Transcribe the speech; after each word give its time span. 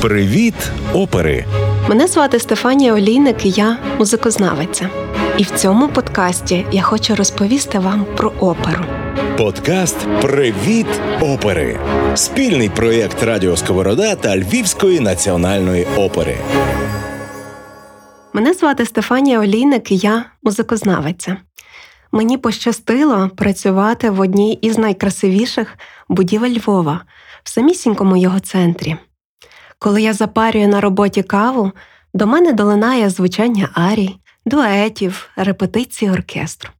Привіт, 0.00 0.54
опери! 0.94 1.44
Мене 1.88 2.06
звати 2.06 2.38
Стефанія 2.38 2.94
Олійник, 2.94 3.46
і 3.46 3.50
я 3.50 3.78
музикознавиця. 3.98 4.90
І 5.38 5.42
в 5.42 5.50
цьому 5.50 5.88
подкасті 5.88 6.66
я 6.72 6.82
хочу 6.82 7.16
розповісти 7.16 7.78
вам 7.78 8.06
про 8.16 8.32
оперу. 8.40 8.84
Подкаст 9.38 9.96
Привіт, 10.22 10.86
опери! 11.20 11.78
Спільний 12.14 12.68
проєкт 12.68 13.22
Радіо 13.22 13.56
Сковорода 13.56 14.14
та 14.14 14.36
Львівської 14.36 15.00
національної 15.00 15.86
опери. 15.96 16.36
Мене 18.32 18.54
звати 18.54 18.86
Стефанія 18.86 19.40
Олійник, 19.40 19.92
і 19.92 19.96
я 19.96 20.24
музикознавиця. 20.42 21.36
Мені 22.12 22.38
пощастило 22.38 23.30
працювати 23.36 24.10
в 24.10 24.20
одній 24.20 24.52
із 24.62 24.78
найкрасивіших 24.78 25.78
будівель 26.08 26.58
Львова, 26.58 27.00
в 27.42 27.48
самісінькому 27.48 28.16
його 28.16 28.40
центрі. 28.40 28.96
Коли 29.82 30.02
я 30.02 30.12
запарюю 30.12 30.68
на 30.68 30.80
роботі 30.80 31.22
каву, 31.22 31.72
до 32.14 32.26
мене 32.26 32.52
долинає 32.52 33.10
звучання 33.10 33.68
арій, 33.74 34.16
дуетів, 34.46 35.28
репетиції 35.36 36.10
оркестру. 36.10 36.70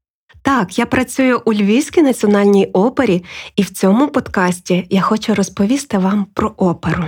Так, 0.43 0.79
я 0.79 0.87
працюю 0.87 1.43
у 1.45 1.53
Львівській 1.53 2.03
національній 2.03 2.67
опері, 2.67 3.25
і 3.57 3.63
в 3.63 3.71
цьому 3.71 4.09
подкасті 4.09 4.87
я 4.91 5.01
хочу 5.01 5.35
розповісти 5.35 5.99
вам 5.99 6.25
про 6.35 6.49
оперу, 6.57 7.05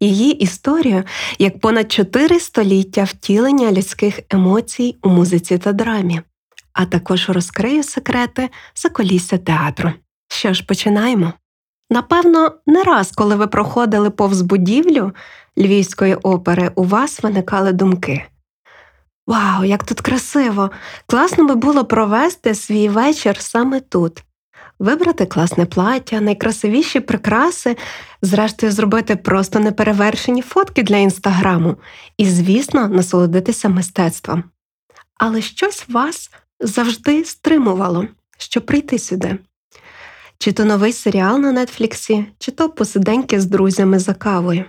її 0.00 0.32
історію 0.32 1.04
як 1.38 1.60
понад 1.60 1.92
чотири 1.92 2.40
століття 2.40 3.04
втілення 3.04 3.72
людських 3.72 4.20
емоцій 4.30 4.96
у 5.02 5.08
музиці 5.08 5.58
та 5.58 5.72
драмі, 5.72 6.20
а 6.72 6.86
також 6.86 7.28
розкрию 7.28 7.82
секрети 7.82 8.48
заколісся 8.74 9.38
театру. 9.38 9.92
Що 10.28 10.52
ж, 10.52 10.66
починаємо. 10.66 11.32
Напевно, 11.90 12.52
не 12.66 12.82
раз, 12.82 13.12
коли 13.12 13.36
ви 13.36 13.46
проходили 13.46 14.10
повз 14.10 14.42
будівлю 14.42 15.12
Львівської 15.58 16.14
опери, 16.14 16.70
у 16.74 16.84
вас 16.84 17.22
виникали 17.22 17.72
думки. 17.72 18.24
Вау, 19.26 19.64
як 19.64 19.84
тут 19.84 20.00
красиво! 20.00 20.70
Класно 21.06 21.44
би 21.44 21.54
було 21.54 21.84
провести 21.84 22.54
свій 22.54 22.88
вечір 22.88 23.36
саме 23.40 23.80
тут, 23.80 24.22
вибрати 24.78 25.26
класне 25.26 25.66
плаття, 25.66 26.20
найкрасивіші 26.20 27.00
прикраси, 27.00 27.76
зрештою, 28.22 28.72
зробити 28.72 29.16
просто 29.16 29.58
неперевершені 29.58 30.42
фотки 30.42 30.82
для 30.82 30.96
інстаграму 30.96 31.76
і, 32.16 32.26
звісно, 32.26 32.88
насолодитися 32.88 33.68
мистецтвом. 33.68 34.44
Але 35.14 35.42
щось 35.42 35.84
вас 35.88 36.30
завжди 36.60 37.24
стримувало, 37.24 38.06
щоб 38.38 38.66
прийти 38.66 38.98
сюди. 38.98 39.38
Чи 40.42 40.52
то 40.52 40.64
новий 40.64 40.92
серіал 40.92 41.38
на 41.38 41.52
Нетфліксі, 41.52 42.24
чи 42.38 42.50
то 42.50 42.68
посиденьки 42.68 43.40
з 43.40 43.46
друзями 43.46 43.98
за 43.98 44.14
кавою. 44.14 44.64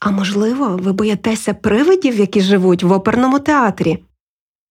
А 0.00 0.10
можливо, 0.10 0.78
ви 0.82 0.92
боїтеся 0.92 1.54
привидів, 1.54 2.18
які 2.18 2.40
живуть 2.40 2.82
в 2.82 2.92
оперному 2.92 3.38
театрі? 3.38 4.04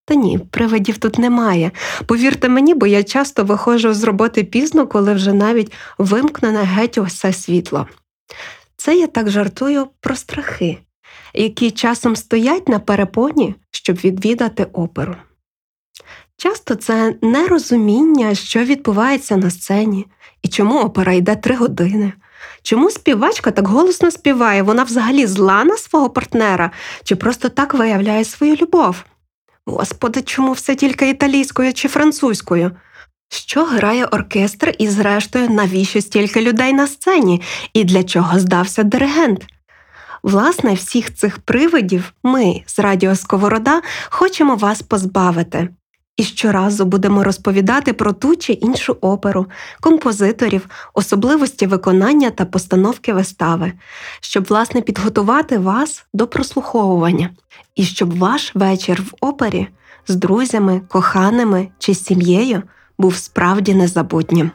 Та 0.06 0.16
ні, 0.16 0.40
привидів 0.52 0.98
тут 0.98 1.18
немає. 1.18 1.72
Повірте 2.06 2.50
мені, 2.50 2.74
бо 2.74 2.88
я 2.88 3.04
часто 3.04 3.44
виходжу 3.44 3.94
з 3.94 4.04
роботи 4.04 4.44
пізно, 4.44 4.88
коли 4.88 5.14
вже 5.14 5.34
навіть 5.34 5.74
вимкнене 5.98 6.64
геть 6.64 6.98
усе 6.98 7.34
світло. 7.34 7.88
Це 8.76 8.96
я 8.96 9.08
так 9.08 9.30
жартую 9.30 9.88
про 10.00 10.16
страхи, 10.16 10.78
які 11.34 11.72
часом 11.72 12.16
стоять 12.16 12.70
на 12.70 12.80
перепоні, 12.80 13.56
щоб 13.72 13.96
відвідати 13.96 14.68
оперу. 14.74 15.16
Часто 16.40 16.76
це 16.76 17.16
нерозуміння, 17.22 18.36
що 18.36 18.64
відбувається 18.64 19.38
на 19.38 19.50
сцені, 19.50 20.06
і 20.42 20.48
чому 20.48 20.80
опера 20.80 21.14
йде 21.14 21.36
три 21.36 21.56
години. 21.56 22.14
Чому 22.62 22.90
співачка 22.90 23.52
так 23.52 23.68
голосно 23.68 24.12
співає? 24.12 24.64
Вона 24.64 24.84
взагалі 24.84 25.26
зла 25.26 25.64
на 25.64 25.78
свого 25.78 26.10
партнера 26.10 26.72
чи 27.04 27.16
просто 27.16 27.50
так 27.50 27.74
виявляє 27.74 28.26
свою 28.26 28.56
любов? 28.56 29.04
Господи, 29.66 30.22
чому 30.22 30.52
все 30.52 30.76
тільки 30.76 31.10
італійською 31.10 31.74
чи 31.74 31.88
французькою? 31.88 32.72
Що 33.30 33.64
грає 33.66 34.06
оркестр 34.06 34.76
і, 34.80 34.88
зрештою, 34.88 35.50
навіщо 35.50 36.02
стільки 36.02 36.42
людей 36.42 36.74
на 36.74 36.88
сцені 36.88 37.42
і 37.74 37.84
для 37.84 38.04
чого 38.04 38.40
здався 38.40 38.84
диригент? 38.84 39.46
Власне, 40.24 40.74
всіх 40.74 41.16
цих 41.16 41.40
привидів 41.40 42.14
ми 42.24 42.62
з 42.66 42.80
Радіо 42.80 43.16
Сковорода 43.16 43.82
хочемо 44.10 44.56
вас 44.56 44.82
позбавити. 44.82 45.70
І 46.18 46.24
щоразу 46.24 46.86
будемо 46.86 47.24
розповідати 47.24 47.94
про 47.94 48.14
ту 48.14 48.36
чи 48.36 48.54
іншу 48.54 48.98
оперу, 49.02 49.46
композиторів, 49.80 50.70
особливості 50.94 51.68
виконання 51.68 52.30
та 52.30 52.46
постановки 52.46 53.14
вистави, 53.14 53.74
щоб, 54.22 54.46
власне, 54.46 54.82
підготувати 54.82 55.58
вас 55.58 56.06
до 56.14 56.28
прослуховування, 56.28 57.30
і 57.76 57.84
щоб 57.84 58.18
ваш 58.18 58.56
вечір 58.56 59.02
в 59.02 59.14
опері 59.22 59.68
з 60.08 60.16
друзями, 60.16 60.82
коханими 60.88 61.68
чи 61.80 61.96
сім'єю 61.96 62.64
був 62.98 63.16
справді 63.16 63.74
незабутнім. 63.74 64.52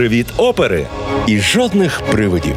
Привіт, 0.00 0.26
опери! 0.36 0.86
І 1.26 1.38
жодних 1.38 2.00
привидів. 2.00 2.56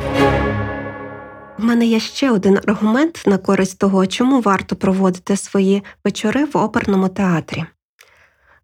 В 1.57 1.63
мене 1.63 1.85
є 1.85 1.99
ще 1.99 2.31
один 2.31 2.59
аргумент 2.67 3.23
на 3.25 3.37
користь 3.37 3.79
того, 3.79 4.07
чому 4.07 4.41
варто 4.41 4.75
проводити 4.75 5.37
свої 5.37 5.83
вечори 6.05 6.45
в 6.45 6.57
оперному 6.57 7.09
театрі. 7.09 7.65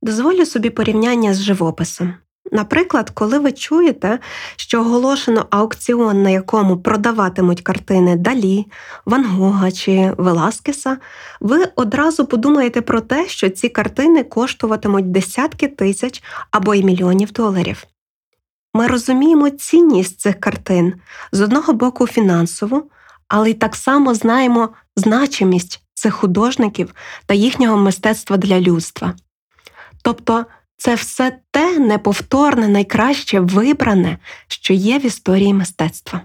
Дозволю 0.01 0.45
собі 0.45 0.69
порівняння 0.69 1.33
з 1.33 1.41
живописом. 1.41 2.13
Наприклад, 2.51 3.09
коли 3.09 3.39
ви 3.39 3.51
чуєте, 3.51 4.19
що 4.55 4.81
оголошено 4.81 5.45
аукціон, 5.49 6.23
на 6.23 6.29
якому 6.29 6.77
продаватимуть 6.77 7.61
картини 7.61 8.15
Далі, 8.15 8.65
Ван 9.05 9.25
Гога 9.25 9.71
чи 9.71 10.13
Веласкеса, 10.17 10.97
ви 11.39 11.67
одразу 11.75 12.25
подумаєте 12.25 12.81
про 12.81 13.01
те, 13.01 13.27
що 13.27 13.49
ці 13.49 13.69
картини 13.69 14.23
коштуватимуть 14.23 15.11
десятки 15.11 15.67
тисяч 15.67 16.23
або 16.51 16.75
й 16.75 16.83
мільйонів 16.83 17.31
доларів. 17.31 17.85
Ми 18.73 18.87
розуміємо 18.87 19.49
цінність 19.49 20.19
цих 20.19 20.39
картин 20.39 20.93
з 21.31 21.41
одного 21.41 21.73
боку 21.73 22.07
фінансову, 22.07 22.91
але 23.27 23.49
й 23.49 23.53
так 23.53 23.75
само 23.75 24.13
знаємо 24.13 24.69
значимість 24.95 25.83
цих 25.93 26.13
художників 26.13 26.95
та 27.25 27.33
їхнього 27.33 27.77
мистецтва 27.77 28.37
для 28.37 28.59
людства. 28.59 29.13
Тобто 30.01 30.45
це 30.77 30.95
все 30.95 31.39
те 31.51 31.79
неповторне, 31.79 32.67
найкраще 32.67 33.39
вибране, 33.39 34.17
що 34.47 34.73
є 34.73 34.99
в 34.99 35.05
історії 35.05 35.53
мистецтва. 35.53 36.21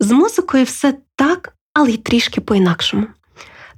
З 0.00 0.10
музикою 0.10 0.64
все 0.64 0.94
так, 1.16 1.56
але 1.72 1.90
й 1.90 1.96
трішки 1.96 2.40
по-інакшому. 2.40 3.06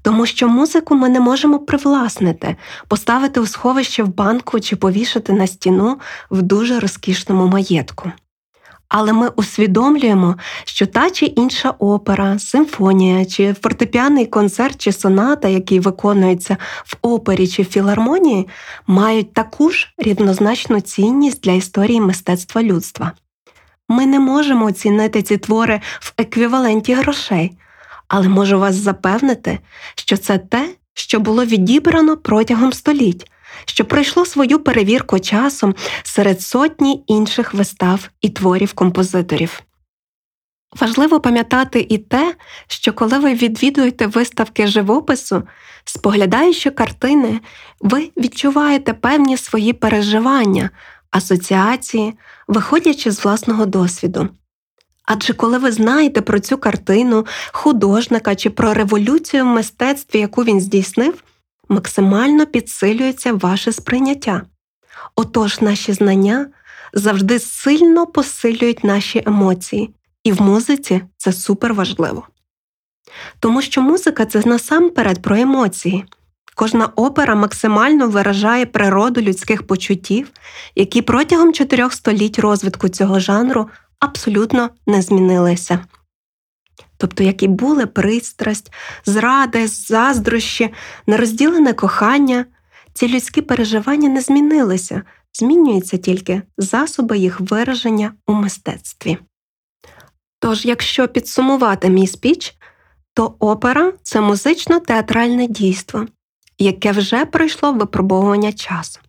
Тому 0.02 0.26
що 0.26 0.48
музику 0.48 0.94
ми 0.94 1.08
не 1.08 1.20
можемо 1.20 1.58
привласнити, 1.58 2.56
поставити 2.88 3.40
у 3.40 3.46
сховище 3.46 4.02
в 4.02 4.14
банку 4.14 4.60
чи 4.60 4.76
повішати 4.76 5.32
на 5.32 5.46
стіну 5.46 5.98
в 6.30 6.42
дуже 6.42 6.80
розкішному 6.80 7.46
маєтку. 7.46 8.12
Але 8.90 9.12
ми 9.12 9.28
усвідомлюємо, 9.28 10.36
що 10.64 10.86
та 10.86 11.10
чи 11.10 11.26
інша 11.26 11.70
опера, 11.70 12.38
симфонія, 12.38 13.24
чи 13.24 13.54
фортепіаний 13.54 14.26
концерт, 14.26 14.76
чи 14.78 14.92
соната, 14.92 15.48
які 15.48 15.80
виконуються 15.80 16.56
в 16.84 16.96
опері 17.02 17.48
чи 17.48 17.64
філармонії, 17.64 18.48
мають 18.86 19.34
таку 19.34 19.70
ж 19.70 19.94
рівнозначну 19.98 20.80
цінність 20.80 21.40
для 21.44 21.52
історії 21.52 22.00
мистецтва 22.00 22.62
людства. 22.62 23.12
Ми 23.88 24.06
не 24.06 24.20
можемо 24.20 24.64
оцінити 24.64 25.22
ці 25.22 25.36
твори 25.36 25.80
в 26.00 26.12
еквіваленті 26.18 26.94
грошей, 26.94 27.52
але 28.10 28.28
можу 28.28 28.58
вас 28.58 28.74
запевнити, 28.74 29.58
що 29.94 30.16
це 30.16 30.38
те, 30.38 30.68
що 30.94 31.20
було 31.20 31.44
відібрано 31.44 32.16
протягом 32.16 32.72
століть 32.72 33.30
що 33.66 33.84
пройшло 33.84 34.24
свою 34.24 34.58
перевірку 34.58 35.18
часом 35.18 35.74
серед 36.02 36.42
сотні 36.42 37.04
інших 37.06 37.54
вистав 37.54 38.10
і 38.20 38.28
творів 38.28 38.72
композиторів. 38.72 39.62
Важливо 40.80 41.20
пам'ятати 41.20 41.86
і 41.88 41.98
те, 41.98 42.34
що 42.66 42.92
коли 42.92 43.18
ви 43.18 43.34
відвідуєте 43.34 44.06
виставки 44.06 44.66
живопису, 44.66 45.42
споглядаючи 45.84 46.70
картини, 46.70 47.40
ви 47.80 48.10
відчуваєте 48.16 48.92
певні 48.92 49.36
свої 49.36 49.72
переживання, 49.72 50.70
асоціації, 51.10 52.14
виходячи 52.48 53.10
з 53.10 53.24
власного 53.24 53.66
досвіду. 53.66 54.28
Адже 55.12 55.32
коли 55.32 55.58
ви 55.58 55.72
знаєте 55.72 56.20
про 56.20 56.40
цю 56.40 56.58
картину, 56.58 57.26
художника 57.52 58.34
чи 58.34 58.50
про 58.50 58.74
революцію 58.74 59.44
в 59.44 59.46
мистецтві, 59.46 60.18
яку 60.18 60.44
він 60.44 60.60
здійснив, 60.60 61.22
максимально 61.68 62.46
підсилюється 62.46 63.32
ваше 63.32 63.72
сприйняття. 63.72 64.42
Отож, 65.16 65.60
наші 65.60 65.92
знання 65.92 66.46
завжди 66.92 67.38
сильно 67.38 68.06
посилюють 68.06 68.84
наші 68.84 69.22
емоції, 69.26 69.94
і 70.24 70.32
в 70.32 70.42
музиці 70.42 71.02
це 71.16 71.32
супер 71.32 71.74
важливо. 71.74 72.26
Тому 73.40 73.62
що 73.62 73.82
музика 73.82 74.26
це 74.26 74.42
насамперед 74.46 75.22
про 75.22 75.36
емоції. 75.36 76.04
Кожна 76.54 76.86
опера 76.86 77.34
максимально 77.34 78.08
виражає 78.08 78.66
природу 78.66 79.20
людських 79.20 79.66
почуттів, 79.66 80.30
які 80.74 81.02
протягом 81.02 81.52
чотирьох 81.52 81.92
століть 81.92 82.38
розвитку 82.38 82.88
цього 82.88 83.20
жанру 83.20 83.68
абсолютно 84.00 84.70
не 84.86 85.02
змінилися 85.02 85.84
тобто 87.00 87.22
які 87.22 87.48
були 87.48 87.86
пристрасть, 87.86 88.72
зради, 89.04 89.66
заздрощі, 89.66 90.72
нерозділене 91.06 91.72
кохання, 91.72 92.44
ці 92.92 93.08
людські 93.08 93.42
переживання 93.42 94.08
не 94.08 94.20
змінилися, 94.20 95.02
змінюються 95.32 95.96
тільки 95.96 96.42
засоби 96.58 97.18
їх 97.18 97.40
вираження 97.40 98.12
у 98.26 98.32
мистецтві. 98.32 99.18
Тож, 100.38 100.64
якщо 100.64 101.08
підсумувати 101.08 101.90
мій 101.90 102.06
спіч, 102.06 102.54
то 103.14 103.34
опера 103.38 103.92
це 104.02 104.20
музично-театральне 104.20 105.46
дійство, 105.46 106.06
яке 106.58 106.92
вже 106.92 107.24
пройшло 107.24 107.72
випробовування 107.72 108.52
часу. 108.52 109.00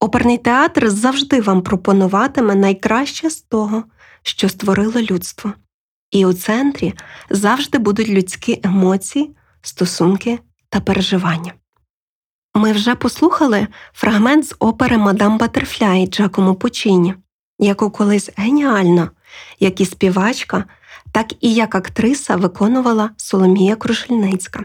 Оперний 0.00 0.38
театр 0.38 0.90
завжди 0.90 1.40
вам 1.40 1.62
пропонуватиме 1.62 2.54
найкраще 2.54 3.30
з 3.30 3.40
того, 3.40 3.84
що 4.28 4.48
створило 4.48 5.00
людство. 5.00 5.52
І 6.10 6.26
у 6.26 6.32
центрі 6.32 6.94
завжди 7.30 7.78
будуть 7.78 8.08
людські 8.08 8.60
емоції, 8.62 9.36
стосунки 9.62 10.38
та 10.68 10.80
переживання. 10.80 11.52
Ми 12.54 12.72
вже 12.72 12.94
послухали 12.94 13.66
фрагмент 13.92 14.46
з 14.48 14.54
опери 14.58 14.98
Мадам 14.98 15.38
Батерфляй 15.38 16.06
Джакому 16.06 16.54
Пучіні, 16.54 17.14
яку 17.58 17.90
колись 17.90 18.30
геніально, 18.36 19.10
як 19.60 19.80
і 19.80 19.84
співачка, 19.84 20.64
так 21.12 21.26
і 21.40 21.54
як 21.54 21.74
актриса 21.74 22.36
виконувала 22.36 23.10
Соломія 23.16 23.76
Крушельницька. 23.76 24.64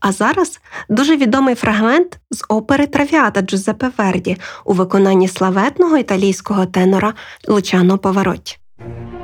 А 0.00 0.12
зараз 0.12 0.60
дуже 0.88 1.16
відомий 1.16 1.54
фрагмент 1.54 2.18
з 2.30 2.44
опери 2.48 2.86
Травіата 2.86 3.42
Джузеппе 3.42 3.90
Верді 3.98 4.36
у 4.64 4.72
виконанні 4.72 5.28
славетного 5.28 5.96
італійського 5.96 6.66
тенора 6.66 7.14
Лучано 7.48 7.98
Паваротті. 7.98 8.58
Чому 8.78 9.17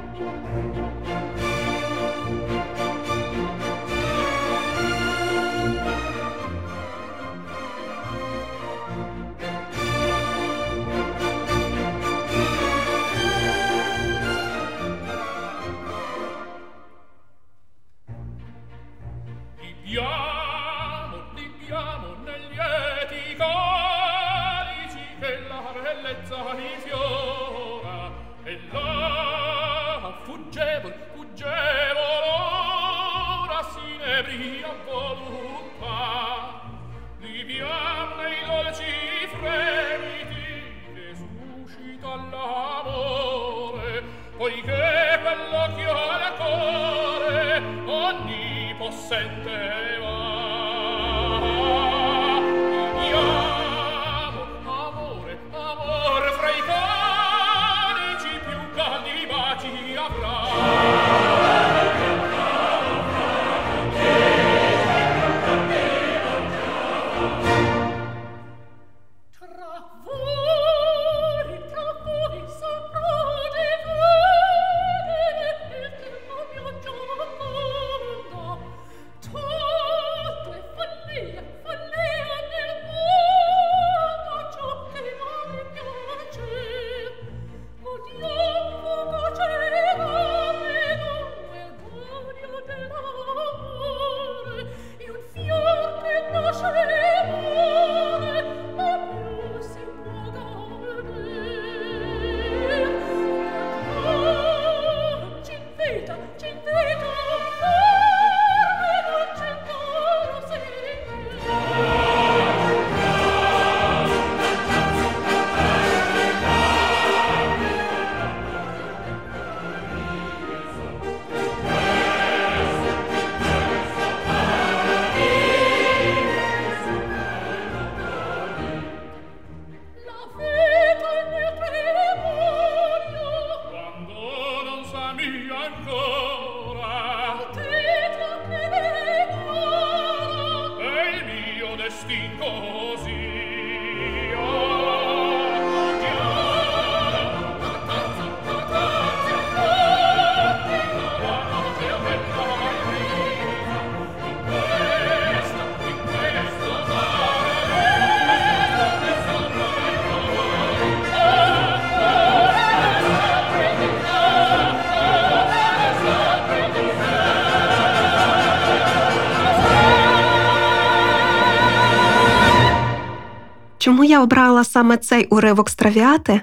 я 174.14 174.22
обрала 174.22 174.64
саме 174.64 174.96
цей 174.96 175.26
уривок 175.26 175.70
з 175.70 175.74
травіати? 175.74 176.40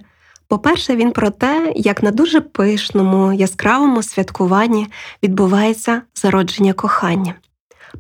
По-перше, 0.47 0.95
він 0.95 1.11
про 1.11 1.29
те, 1.29 1.73
як 1.75 2.03
на 2.03 2.11
дуже 2.11 2.41
пишному, 2.41 3.33
яскравому 3.33 4.03
святкуванні 4.03 4.87
відбувається 5.23 6.01
зародження 6.15 6.73
кохання, 6.73 7.35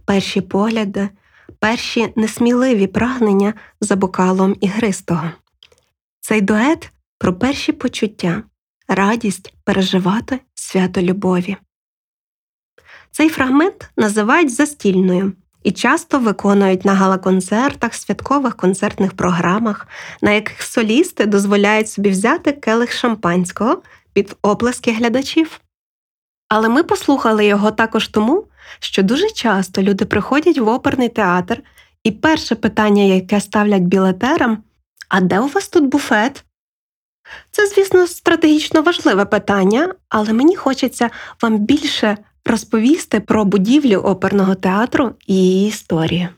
перші 0.05 0.41
погляди, 0.41 1.09
перші 1.59 2.13
несміливі 2.15 2.87
прагнення 2.87 3.53
за 3.81 3.95
бокалом 3.95 4.55
ігристого. 4.61 5.31
Цей 6.21 6.41
дует 6.41 6.91
про 7.17 7.33
перші 7.33 7.71
почуття, 7.71 8.43
радість 8.87 9.53
переживати 9.63 10.39
свято 10.53 11.01
любові. 11.01 11.57
Цей 13.11 13.29
фрагмент 13.29 13.89
називають 13.97 14.53
застільною 14.53 15.33
і 15.63 15.71
часто 15.71 16.19
виконують 16.19 16.85
на 16.85 16.93
галаконцертах, 16.93 17.93
святкових 17.93 18.55
концертних 18.55 19.13
програмах, 19.13 19.87
на 20.21 20.31
яких 20.31 20.61
солісти 20.61 21.25
дозволяють 21.25 21.89
собі 21.89 22.09
взяти 22.09 22.51
келих 22.51 22.91
шампанського 22.91 23.81
під 24.13 24.35
оплески 24.41 24.91
глядачів. 24.91 25.61
Але 26.49 26.69
ми 26.69 26.83
послухали 26.83 27.45
його 27.45 27.71
також 27.71 28.07
тому, 28.07 28.45
що 28.79 29.03
дуже 29.03 29.29
часто 29.29 29.81
люди 29.81 30.05
приходять 30.05 30.57
в 30.57 30.67
оперний 30.67 31.09
театр, 31.09 31.63
і 32.03 32.11
перше 32.11 32.55
питання, 32.55 33.03
яке 33.03 33.41
ставлять 33.41 33.83
білетерам 33.83 34.63
а 35.11 35.21
де 35.21 35.39
у 35.39 35.47
вас 35.47 35.69
тут 35.69 35.83
буфет? 35.83 36.45
Це, 37.51 37.67
звісно, 37.67 38.07
стратегічно 38.07 38.81
важливе 38.81 39.25
питання, 39.25 39.93
але 40.09 40.33
мені 40.33 40.55
хочеться 40.55 41.09
вам 41.41 41.57
більше 41.57 42.17
розповісти 42.45 43.19
про 43.19 43.45
будівлю 43.45 43.97
оперного 43.97 44.55
театру 44.55 45.11
і 45.27 45.35
її 45.35 45.67
історію. 45.67 46.29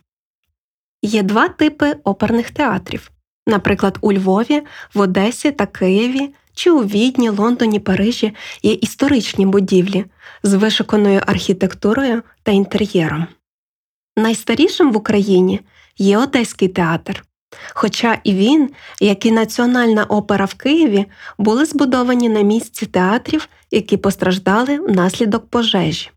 Є 1.02 1.24
два 1.24 1.50
типи 1.50 1.96
оперних 2.04 2.52
театрів. 2.52 3.12
Наприклад, 3.48 3.98
у 4.02 4.14
Львові, 4.14 4.62
в 4.94 5.00
Одесі 5.00 5.52
та 5.52 5.66
Києві 5.66 6.34
чи 6.54 6.72
у 6.72 6.84
Відні, 6.84 7.30
Лондоні, 7.30 7.80
Парижі 7.80 8.34
є 8.64 8.74
історичні 8.74 9.46
будівлі 9.46 10.06
з 10.44 10.54
вишуканою 10.54 11.22
архітектурою 11.28 12.24
та 12.44 12.52
інтер'єром. 12.52 13.28
Найстарішим 14.18 14.92
в 14.92 14.98
Україні 14.98 15.60
є 15.98 16.18
Одеський 16.18 16.68
театр. 16.68 17.24
Хоча 17.74 18.18
і 18.24 18.34
він, 18.34 18.70
як 19.00 19.26
і 19.26 19.32
Національна 19.32 20.04
опера 20.04 20.46
в 20.46 20.54
Києві, 20.54 21.06
були 21.38 21.66
збудовані 21.66 22.30
на 22.30 22.42
місці 22.42 22.86
театрів, 22.86 23.48
які 23.72 23.98
постраждали 23.98 24.80
внаслідок 24.80 25.50
пожежі. 25.50 26.10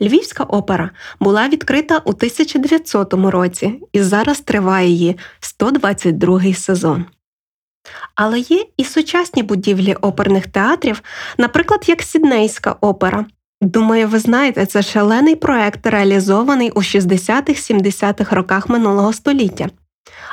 Львівська 0.00 0.44
опера 0.44 0.90
була 1.20 1.48
відкрита 1.48 1.98
у 1.98 2.10
1900 2.10 3.14
році 3.14 3.80
і 3.92 4.02
зараз 4.02 4.40
триває 4.40 4.88
її 4.88 5.18
122 5.40 6.54
сезон. 6.54 7.04
Але 8.14 8.38
є 8.38 8.64
і 8.76 8.84
сучасні 8.84 9.42
будівлі 9.42 9.94
оперних 9.94 10.46
театрів, 10.46 11.02
наприклад, 11.38 11.84
як 11.88 12.02
Сіднейська 12.02 12.76
опера. 12.80 13.26
Думаю, 13.60 14.08
ви 14.08 14.18
знаєте, 14.18 14.66
це 14.66 14.82
шалений 14.82 15.36
проект, 15.36 15.86
реалізований 15.86 16.70
у 16.70 16.78
60-70-х 16.78 18.36
роках 18.36 18.68
минулого 18.68 19.12
століття 19.12 19.68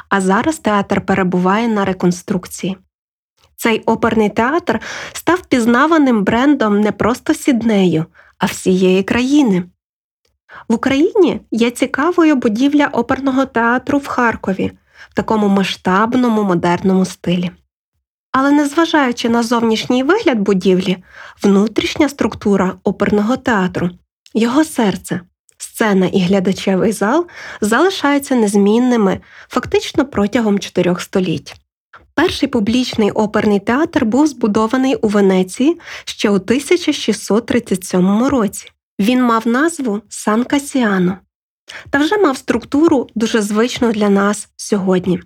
а 0.09 0.21
зараз 0.21 0.59
театр 0.59 1.01
перебуває 1.05 1.67
на 1.67 1.85
реконструкції. 1.85 2.77
Цей 3.55 3.79
оперний 3.79 4.29
театр 4.29 4.79
став 5.13 5.45
пізнаваним 5.45 6.23
брендом 6.23 6.81
не 6.81 6.91
просто 6.91 7.33
Сіднею, 7.33 8.05
а 8.37 8.45
всієї 8.45 9.03
країни. 9.03 9.63
В 10.69 10.73
Україні 10.73 11.41
є 11.51 11.71
цікавою 11.71 12.35
будівля 12.35 12.87
оперного 12.87 13.45
театру 13.45 13.97
в 13.97 14.07
Харкові 14.07 14.71
в 15.09 15.13
такому 15.13 15.47
масштабному 15.47 16.43
модерному 16.43 17.05
стилі. 17.05 17.51
Але 18.31 18.51
незважаючи 18.51 19.29
на 19.29 19.43
зовнішній 19.43 20.03
вигляд 20.03 20.39
будівлі, 20.39 20.97
внутрішня 21.43 22.09
структура 22.09 22.73
оперного 22.83 23.37
театру, 23.37 23.89
його 24.33 24.63
серце, 24.63 25.21
сцена 25.57 26.05
і 26.05 26.21
глядачевий 26.21 26.91
зал 26.91 27.27
залишаються 27.61 28.35
незмінними 28.35 29.19
фактично 29.47 30.05
протягом 30.05 30.59
чотирьох 30.59 31.01
століть. 31.01 31.55
Перший 32.15 32.49
публічний 32.49 33.11
оперний 33.11 33.59
театр 33.59 34.05
був 34.05 34.27
збудований 34.27 34.95
у 34.95 35.07
Венеції 35.07 35.79
ще 36.05 36.29
у 36.29 36.33
1637 36.33 38.23
році. 38.23 38.71
Він 38.99 39.23
мав 39.23 39.47
назву 39.47 40.01
Сан 40.09 40.43
Касіано 40.43 41.17
та 41.89 41.99
вже 41.99 42.17
мав 42.17 42.37
структуру 42.37 43.07
дуже 43.15 43.41
звичну 43.41 43.91
для 43.91 44.09
нас 44.09 44.49
сьогодні. 44.55 45.19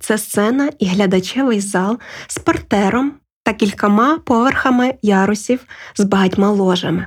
Це 0.00 0.18
сцена 0.18 0.70
і 0.78 0.86
глядачевий 0.86 1.60
зал 1.60 1.98
з 2.26 2.38
партером 2.38 3.12
та 3.42 3.52
кількома 3.52 4.18
поверхами 4.18 4.94
ярусів 5.02 5.60
з 5.96 6.04
багатьма 6.04 6.50
ложами. 6.50 7.06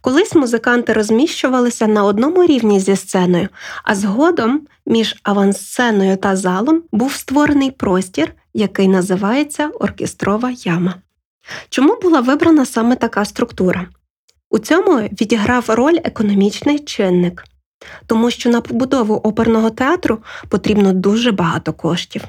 Колись 0.00 0.34
музиканти 0.34 0.92
розміщувалися 0.92 1.86
на 1.86 2.04
одному 2.04 2.46
рівні 2.46 2.80
зі 2.80 2.96
сценою, 2.96 3.48
а 3.84 3.94
згодом 3.94 4.60
між 4.86 5.16
авансценою 5.22 6.16
та 6.16 6.36
залом 6.36 6.82
був 6.92 7.12
створений 7.12 7.70
простір, 7.70 8.32
який 8.54 8.88
називається 8.88 9.68
оркестрова 9.68 10.50
яма. 10.50 10.94
Чому 11.68 11.96
була 12.02 12.20
вибрана 12.20 12.66
саме 12.66 12.96
така 12.96 13.24
структура? 13.24 13.86
У 14.50 14.58
цьому 14.58 14.96
відіграв 14.96 15.64
роль 15.68 15.98
економічний 16.04 16.78
чинник, 16.78 17.44
тому 18.06 18.30
що 18.30 18.50
на 18.50 18.60
побудову 18.60 19.14
оперного 19.14 19.70
театру 19.70 20.18
потрібно 20.48 20.92
дуже 20.92 21.32
багато 21.32 21.72
коштів. 21.72 22.22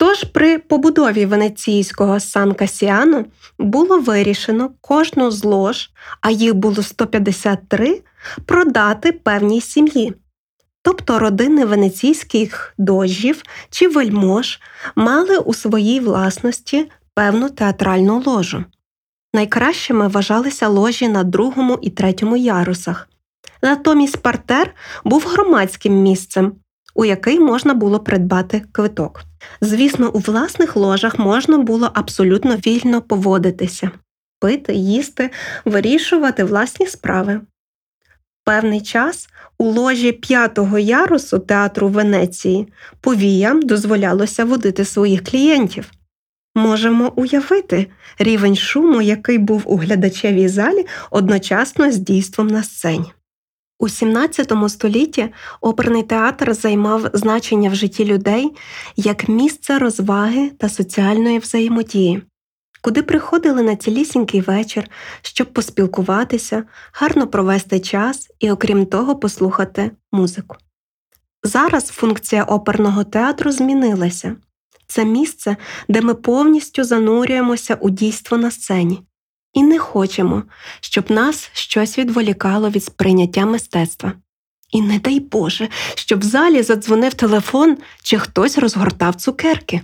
Тож 0.00 0.24
при 0.24 0.58
побудові 0.58 1.26
венеційського 1.26 2.20
Сан 2.20 2.54
Касіано 2.54 3.24
було 3.58 4.00
вирішено 4.00 4.70
кожну 4.80 5.30
з 5.30 5.44
лож, 5.44 5.90
а 6.20 6.30
їх 6.30 6.54
було 6.54 6.82
153, 6.82 8.02
продати 8.46 9.12
певній 9.12 9.60
сім'ї. 9.60 10.14
Тобто 10.82 11.18
родини 11.18 11.64
венеційських 11.64 12.74
дожів 12.78 13.42
чи 13.70 13.88
вельмож 13.88 14.60
мали 14.96 15.38
у 15.38 15.54
своїй 15.54 16.00
власності 16.00 16.90
певну 17.14 17.50
театральну 17.50 18.22
ложу. 18.26 18.64
Найкращими 19.34 20.08
вважалися 20.08 20.68
ложі 20.68 21.08
на 21.08 21.24
другому 21.24 21.78
і 21.82 21.90
третьому 21.90 22.36
ярусах. 22.36 23.08
Натомість 23.62 24.22
партер 24.22 24.74
був 25.04 25.26
громадським 25.26 26.02
місцем, 26.02 26.52
у 26.98 27.04
який 27.04 27.40
можна 27.40 27.74
було 27.74 28.00
придбати 28.00 28.62
квиток. 28.72 29.24
Звісно, 29.60 30.10
у 30.10 30.18
власних 30.18 30.76
ложах 30.76 31.18
можна 31.18 31.58
було 31.58 31.90
абсолютно 31.94 32.56
вільно 32.56 33.02
поводитися, 33.02 33.90
пити, 34.40 34.74
їсти, 34.74 35.30
вирішувати 35.64 36.44
власні 36.44 36.86
справи. 36.86 37.40
Певний 38.44 38.80
час 38.80 39.28
у 39.58 39.64
ложі 39.64 40.12
п'ятого 40.12 40.78
ярусу 40.78 41.38
театру 41.38 41.88
Венеції 41.88 42.68
повіям 43.00 43.62
дозволялося 43.62 44.44
водити 44.44 44.84
своїх 44.84 45.24
клієнтів. 45.24 45.90
Можемо 46.54 47.12
уявити 47.16 47.86
рівень 48.18 48.56
шуму, 48.56 49.02
який 49.02 49.38
був 49.38 49.62
у 49.66 49.76
глядачевій 49.76 50.48
залі 50.48 50.86
одночасно 51.10 51.92
з 51.92 51.96
дійством 51.96 52.46
на 52.46 52.62
сцені. 52.62 53.12
У 53.80 53.86
XVII 53.86 54.68
столітті 54.68 55.28
оперний 55.60 56.02
театр 56.02 56.54
займав 56.54 57.10
значення 57.12 57.70
в 57.70 57.74
житті 57.74 58.04
людей 58.04 58.56
як 58.96 59.28
місце 59.28 59.78
розваги 59.78 60.50
та 60.50 60.68
соціальної 60.68 61.38
взаємодії, 61.38 62.22
куди 62.82 63.02
приходили 63.02 63.62
на 63.62 63.76
цілісінький 63.76 64.40
вечір, 64.40 64.90
щоб 65.22 65.52
поспілкуватися, 65.52 66.64
гарно 66.92 67.26
провести 67.26 67.80
час 67.80 68.30
і, 68.38 68.50
окрім 68.50 68.86
того, 68.86 69.16
послухати 69.16 69.90
музику. 70.12 70.56
Зараз 71.42 71.86
функція 71.86 72.44
оперного 72.44 73.04
театру 73.04 73.52
змінилася. 73.52 74.36
Це 74.86 75.04
місце, 75.04 75.56
де 75.88 76.00
ми 76.00 76.14
повністю 76.14 76.84
занурюємося 76.84 77.74
у 77.74 77.90
дійство 77.90 78.38
на 78.38 78.50
сцені 78.50 79.07
і 79.58 79.62
не 79.62 79.78
хочемо, 79.78 80.42
щоб 80.80 81.10
нас 81.10 81.50
щось 81.52 81.98
відволікало 81.98 82.70
від 82.70 82.84
сприйняття 82.84 83.46
мистецтва. 83.46 84.12
І 84.70 84.82
не 84.82 84.98
дай 84.98 85.20
Боже, 85.20 85.68
щоб 85.94 86.20
в 86.20 86.22
залі 86.22 86.62
задзвонив 86.62 87.14
телефон 87.14 87.78
чи 88.02 88.18
хтось 88.18 88.58
розгортав 88.58 89.14
цукерки. 89.14 89.80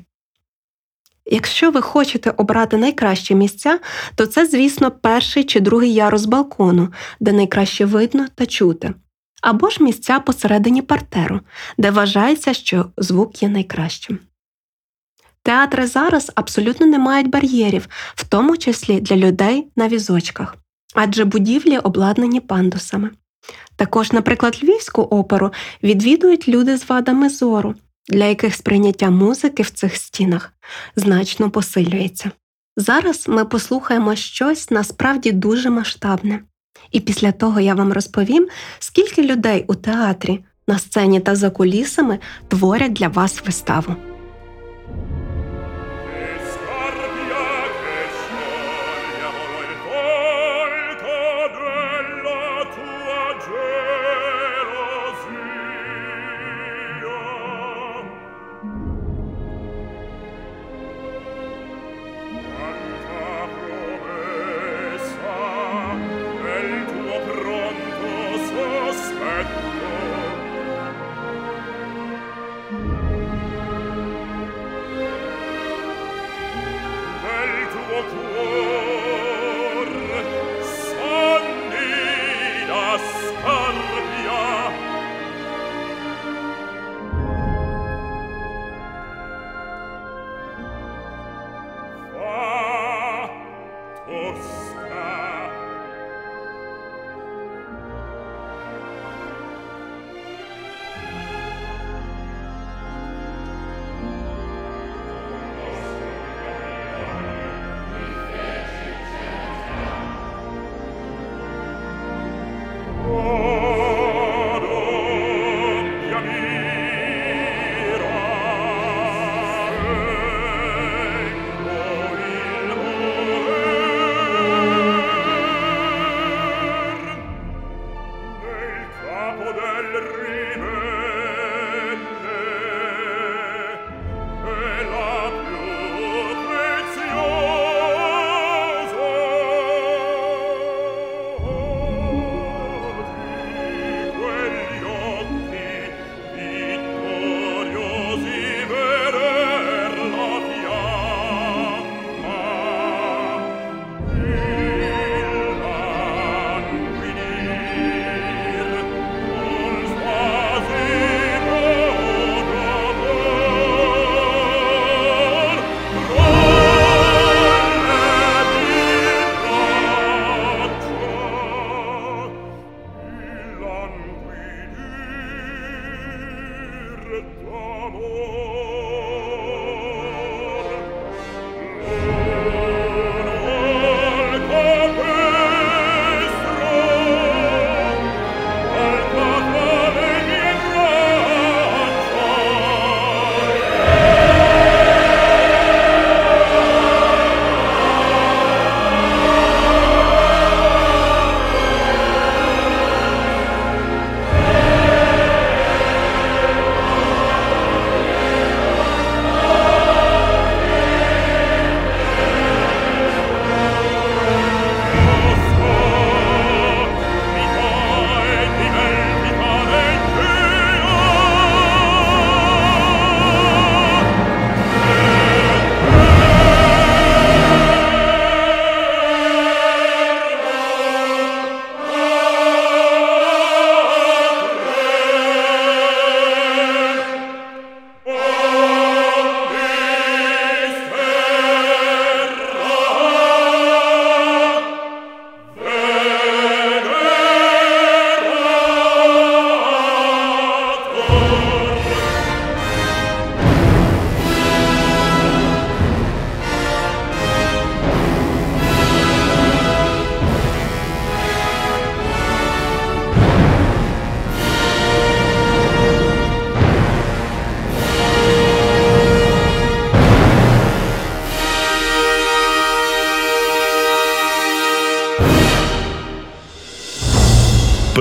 Якщо 1.26 1.70
ви 1.70 1.82
хочете 1.82 2.30
обрати 2.30 2.76
найкращі 2.76 3.34
місця, 3.34 3.78
то 4.14 4.26
це, 4.26 4.46
звісно, 4.46 4.90
перший 4.90 5.44
чи 5.44 5.60
другий 5.60 5.94
ярус 5.94 6.24
балкону, 6.24 6.92
де 7.20 7.32
найкраще 7.32 7.84
видно 7.84 8.26
та 8.34 8.46
чути, 8.46 8.94
або 9.42 9.70
ж 9.70 9.82
місця 9.82 10.20
посередині 10.20 10.82
партеру, 10.82 11.40
де 11.78 11.90
вважається, 11.90 12.54
що 12.54 12.86
звук 12.96 13.42
є 13.42 13.48
найкращим. 13.48 14.18
Театри 15.44 15.86
зараз 15.86 16.32
абсолютно 16.34 16.86
не 16.86 16.98
мають 16.98 17.30
бар'єрів, 17.30 17.88
в 18.14 18.24
тому 18.28 18.56
числі 18.56 19.00
для 19.00 19.16
людей 19.16 19.66
на 19.76 19.88
візочках, 19.88 20.56
адже 20.94 21.24
будівлі 21.24 21.78
обладнані 21.78 22.40
пандусами. 22.40 23.10
Також, 23.76 24.12
наприклад, 24.12 24.60
Львівську 24.62 25.02
оперу 25.02 25.52
відвідують 25.82 26.48
люди 26.48 26.76
з 26.76 26.88
вадами 26.88 27.28
зору, 27.28 27.74
для 28.08 28.24
яких 28.24 28.54
сприйняття 28.54 29.10
музики 29.10 29.62
в 29.62 29.70
цих 29.70 29.96
стінах 29.96 30.52
значно 30.96 31.50
посилюється. 31.50 32.30
Зараз 32.76 33.28
ми 33.28 33.44
послухаємо 33.44 34.14
щось 34.14 34.70
насправді 34.70 35.32
дуже 35.32 35.70
масштабне. 35.70 36.40
І 36.90 37.00
після 37.00 37.32
того 37.32 37.60
я 37.60 37.74
вам 37.74 37.92
розповім, 37.92 38.48
скільки 38.78 39.22
людей 39.22 39.64
у 39.68 39.74
театрі, 39.74 40.44
на 40.68 40.78
сцені 40.78 41.20
та 41.20 41.36
за 41.36 41.50
кулісами 41.50 42.18
творять 42.48 42.92
для 42.92 43.08
вас 43.08 43.42
виставу. 43.46 43.96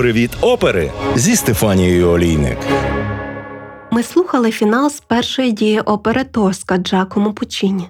Привіт, 0.04 0.30
опери 0.40 0.92
зі 1.14 1.36
Стефанією 1.36 2.08
Олійник. 2.08 2.58
Ми 3.90 4.02
слухали 4.02 4.50
фінал 4.50 4.90
з 4.90 5.00
першої 5.00 5.52
дії 5.52 5.80
опери 5.80 6.24
Тоска 6.24 6.76
Джакомо 6.76 7.32
Пучіні. 7.32 7.88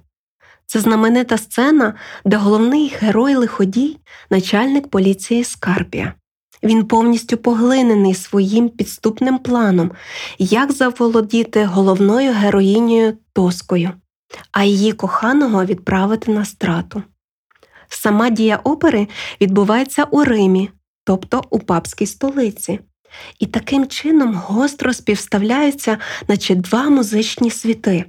Це 0.67 0.81
знаменита 0.81 1.39
сцена, 1.39 1.95
де 2.25 2.37
головний 2.37 2.95
герой 3.01 3.35
лиходій, 3.37 3.99
начальник 4.31 4.91
поліції 4.91 5.45
Скарпія. 5.45 6.15
Він 6.63 6.85
повністю 6.85 7.37
поглинений 7.37 8.15
своїм 8.15 8.69
підступним 8.69 9.39
планом, 9.39 9.91
як 10.39 10.73
заволодіти 10.73 11.65
головною 11.65 12.33
героїнею 12.33 13.17
Тоскою, 13.33 13.91
а 14.53 14.65
її 14.65 14.93
коханого 14.93 15.65
відправити 15.65 16.33
на 16.33 16.45
страту. 16.45 17.03
Сама 17.89 18.31
дія 18.31 18.61
опери 18.65 19.09
відбувається 19.41 20.05
у 20.05 20.25
Римі, 20.25 20.71
тобто 21.05 21.43
у 21.51 21.59
папській 21.59 22.07
столиці. 22.07 22.81
І 23.39 23.47
таким 23.47 23.87
чином 23.87 24.35
гостро 24.35 24.93
співставляються, 24.95 25.99
наче 26.29 26.55
два 26.55 26.89
музичні 26.89 27.51
світи. 27.51 28.05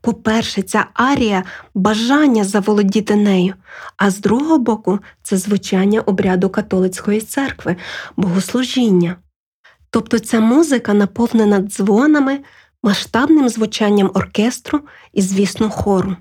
По-перше, 0.00 0.62
ця 0.62 0.86
арія 0.94 1.44
бажання 1.74 2.44
заволодіти 2.44 3.16
нею, 3.16 3.54
а 3.96 4.10
з 4.10 4.18
другого 4.18 4.58
боку, 4.58 4.98
це 5.22 5.36
звучання 5.36 6.00
обряду 6.00 6.50
католицької 6.50 7.20
церкви, 7.20 7.76
богослужіння. 8.16 9.16
Тобто 9.90 10.18
ця 10.18 10.40
музика 10.40 10.94
наповнена 10.94 11.58
дзвонами, 11.58 12.38
масштабним 12.82 13.48
звучанням 13.48 14.10
оркестру 14.14 14.80
і, 15.12 15.22
звісно, 15.22 15.70
хору. 15.70 16.16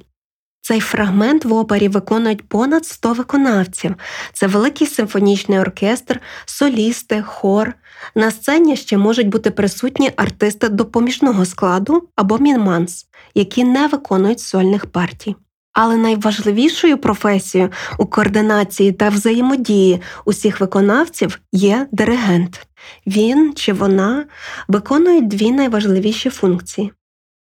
Цей 0.62 0.80
фрагмент 0.80 1.46
в 1.46 1.54
опері 1.54 1.88
виконують 1.88 2.50
понад 2.50 2.86
100 2.86 3.13
виконавців. 3.13 3.96
Це 4.34 4.48
великий 4.48 4.88
симфонічний 4.88 5.60
оркестр, 5.60 6.22
солісти, 6.46 7.22
хор. 7.22 7.74
На 8.15 8.32
сцені 8.32 8.76
ще 8.76 8.98
можуть 8.98 9.28
бути 9.28 9.52
присутні 9.52 10.12
артисти 10.15 10.70
допоміжного 10.70 11.46
складу 11.46 12.08
або 12.15 12.38
мінманс, 12.38 13.06
які 13.36 13.63
не 13.63 13.88
виконують 13.88 14.39
сольних 14.39 14.86
партій. 14.86 15.36
Але 15.74 15.98
найважливішою 15.98 16.98
професією 16.98 17.72
у 17.98 18.06
координації 18.06 18.91
та 18.91 19.10
взаємодії 19.10 20.02
усіх 20.26 20.60
виконавців 20.60 21.39
є 21.52 21.88
диригент. 21.91 22.67
Він 23.08 23.54
чи 23.56 23.74
вона 23.74 24.26
виконують 24.67 25.28
дві 25.28 25.52
найважливіші 25.52 26.30
функції. 26.30 26.91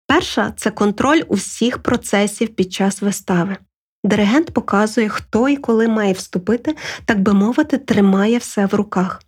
Перша 0.08 0.54
це 0.58 0.72
контроль 0.72 1.22
усіх 1.28 1.78
процесів 1.78 2.56
під 2.56 2.74
час 2.74 3.02
вистави. 3.02 3.58
Диригент 4.04 4.52
показує, 4.52 5.10
хто 5.10 5.50
і 5.50 5.58
коли 5.58 5.88
має 5.88 6.14
вступити, 6.14 6.76
так 7.06 7.20
би 7.20 7.34
мовити, 7.34 7.78
тримає 7.78 8.38
все 8.38 8.66
в 8.66 8.74
руках. 8.74 9.22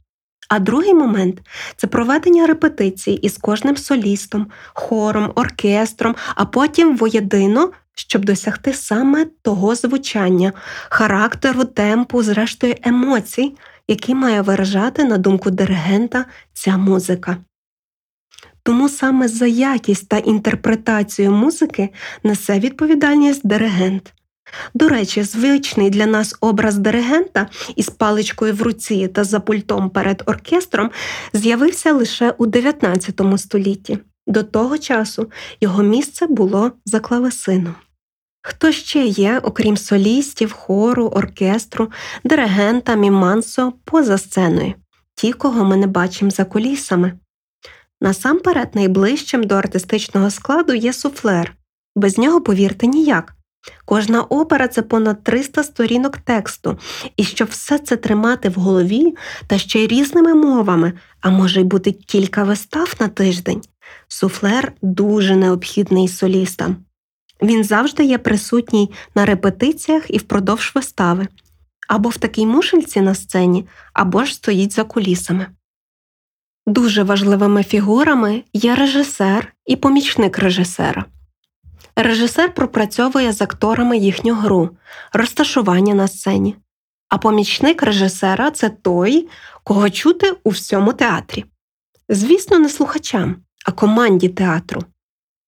А 0.49 0.59
другий 0.59 0.93
момент 0.93 1.41
це 1.77 1.87
проведення 1.87 2.47
репетицій 2.47 3.11
із 3.11 3.37
кожним 3.37 3.77
солістом, 3.77 4.47
хором, 4.73 5.31
оркестром, 5.35 6.15
а 6.35 6.45
потім 6.45 6.97
воєдино, 6.97 7.71
щоб 7.95 8.25
досягти 8.25 8.73
саме 8.73 9.25
того 9.41 9.75
звучання, 9.75 10.53
характеру, 10.89 11.63
темпу, 11.63 12.23
зрештою 12.23 12.75
емоцій, 12.83 13.55
які 13.87 14.15
має 14.15 14.41
виражати, 14.41 15.03
на 15.03 15.17
думку 15.17 15.51
диригента, 15.51 16.25
ця 16.53 16.77
музика. 16.77 17.37
Тому 18.69 18.89
саме 18.89 19.27
за 19.27 19.47
якість 19.47 20.09
та 20.09 20.17
інтерпретацію 20.17 21.31
музики 21.31 21.89
несе 22.23 22.59
відповідальність 22.59 23.47
диригент. 23.47 24.13
До 24.73 24.89
речі, 24.89 25.23
звичний 25.23 25.89
для 25.89 26.05
нас 26.05 26.35
образ 26.41 26.77
диригента 26.77 27.47
із 27.75 27.89
паличкою 27.89 28.53
в 28.53 28.61
руці 28.61 29.07
та 29.07 29.23
за 29.23 29.39
пультом 29.39 29.89
перед 29.89 30.23
оркестром 30.25 30.91
з'явився 31.33 31.93
лише 31.93 32.31
у 32.37 32.45
19 32.45 33.21
столітті. 33.37 33.99
До 34.27 34.43
того 34.43 34.77
часу 34.77 35.31
його 35.61 35.83
місце 35.83 36.27
було 36.27 36.71
за 36.85 36.99
клавесином. 36.99 37.75
Хто 38.41 38.71
ще 38.71 39.05
є, 39.05 39.39
окрім 39.43 39.77
солістів, 39.77 40.51
хору, 40.51 41.05
оркестру, 41.05 41.91
диригента, 42.23 42.95
мімансо, 42.95 43.73
поза 43.85 44.17
сценою, 44.17 44.73
ті, 45.15 45.33
кого 45.33 45.65
ми 45.65 45.77
не 45.77 45.87
бачимо 45.87 46.31
за 46.31 46.45
кулісами. 46.45 47.19
Насамперед, 48.01 48.75
найближчим 48.75 49.43
до 49.43 49.55
артистичного 49.55 50.31
складу 50.31 50.73
є 50.73 50.93
суфлер. 50.93 51.55
Без 51.95 52.17
нього, 52.17 52.41
повірте, 52.41 52.87
ніяк. 52.87 53.35
Кожна 53.85 54.21
опера 54.21 54.67
це 54.67 54.81
понад 54.81 55.23
300 55.23 55.63
сторінок 55.63 56.17
тексту, 56.17 56.77
і 57.17 57.23
щоб 57.23 57.47
все 57.47 57.79
це 57.79 57.97
тримати 57.97 58.49
в 58.49 58.53
голові 58.53 59.15
та 59.47 59.57
ще 59.57 59.83
й 59.83 59.87
різними 59.87 60.33
мовами, 60.33 60.93
а 61.21 61.29
може 61.29 61.61
й 61.61 61.63
бути 61.63 61.91
кілька 61.91 62.43
вистав 62.43 62.93
на 62.99 63.07
тиждень, 63.07 63.61
суфлер 64.07 64.73
дуже 64.81 65.35
необхідний 65.35 66.07
солістам. 66.07 66.75
Він 67.41 67.63
завжди 67.63 68.03
є 68.03 68.17
присутній 68.17 68.91
на 69.15 69.25
репетиціях 69.25 70.03
і 70.09 70.17
впродовж 70.17 70.71
вистави, 70.75 71.27
або 71.87 72.09
в 72.09 72.17
такій 72.17 72.45
мушельці 72.45 73.01
на 73.01 73.15
сцені, 73.15 73.67
або 73.93 74.25
ж 74.25 74.33
стоїть 74.33 74.73
за 74.73 74.83
кулісами. 74.83 75.47
Дуже 76.69 77.03
важливими 77.03 77.63
фігурами 77.63 78.43
є 78.53 78.75
режисер 78.75 79.53
і 79.65 79.75
помічник 79.75 80.39
режисера. 80.39 81.05
Режисер 81.95 82.53
пропрацьовує 82.53 83.33
з 83.33 83.41
акторами 83.41 83.97
їхню 83.97 84.33
гру, 84.33 84.69
розташування 85.13 85.93
на 85.93 86.07
сцені, 86.07 86.55
а 87.07 87.17
помічник 87.17 87.83
режисера 87.83 88.51
це 88.51 88.69
той, 88.69 89.29
кого 89.63 89.89
чути 89.89 90.33
у 90.43 90.49
всьому 90.49 90.93
театрі. 90.93 91.45
Звісно, 92.09 92.59
не 92.59 92.69
слухачам, 92.69 93.35
а 93.65 93.71
команді 93.71 94.29
театру. 94.29 94.81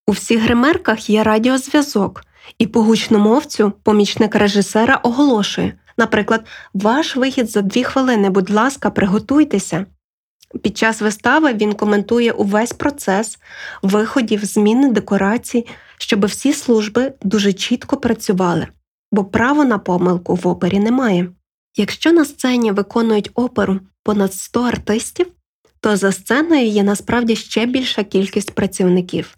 У 0.08 0.12
всіх 0.12 0.42
гримерках 0.42 1.10
є 1.10 1.24
радіозв'язок, 1.24 2.26
і 2.58 2.68
по 2.68 2.82
гучномовцю 2.82 3.74
помічник 3.84 4.36
режисера 4.36 4.96
оголошує, 4.96 5.74
наприклад, 5.98 6.46
ваш 6.74 7.16
вихід 7.16 7.50
за 7.50 7.62
дві 7.62 7.84
хвилини, 7.84 8.30
будь 8.30 8.50
ласка, 8.50 8.90
приготуйтеся. 8.90 9.86
Під 10.62 10.78
час 10.78 11.02
вистави 11.02 11.54
він 11.54 11.74
коментує 11.74 12.32
увесь 12.32 12.74
процес 12.74 13.40
виходів, 13.82 14.46
зміни 14.46 14.92
декорацій, 14.92 15.68
щоб 15.98 16.26
всі 16.26 16.54
служби 16.54 17.14
дуже 17.22 17.54
чітко 17.54 17.98
працювали, 17.98 18.68
бо 19.12 19.26
право 19.26 19.66
на 19.66 19.78
помилку 19.78 20.36
в 20.36 20.48
опері 20.48 20.80
немає. 20.80 21.30
Якщо 21.78 22.12
на 22.12 22.26
сцені 22.26 22.72
виконують 22.72 23.32
оперу 23.34 23.80
понад 24.04 24.34
100 24.34 24.62
артистів, 24.62 25.28
то 25.80 25.98
за 25.98 26.12
сценою 26.12 26.68
є 26.68 26.84
насправді 26.84 27.36
ще 27.36 27.66
більша 27.66 28.04
кількість 28.04 28.52
працівників. 28.52 29.38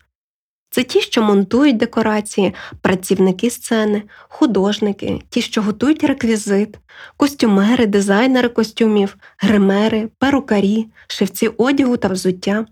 Це 0.74 0.84
ті, 0.84 1.02
що 1.02 1.22
монтують 1.22 1.78
декорації, 1.78 2.54
працівники 2.82 3.50
сцени, 3.50 4.04
художники, 4.30 5.22
ті, 5.30 5.42
що 5.42 5.62
готують 5.62 6.04
реквізит, 6.04 6.80
костюмери, 7.18 7.86
дизайнери 7.86 8.50
костюмів, 8.50 9.18
гримери, 9.38 10.10
перукарі, 10.18 10.88
шивці 11.08 11.48
одягу 11.48 11.98
та 11.98 12.08
взуття, 12.08 12.66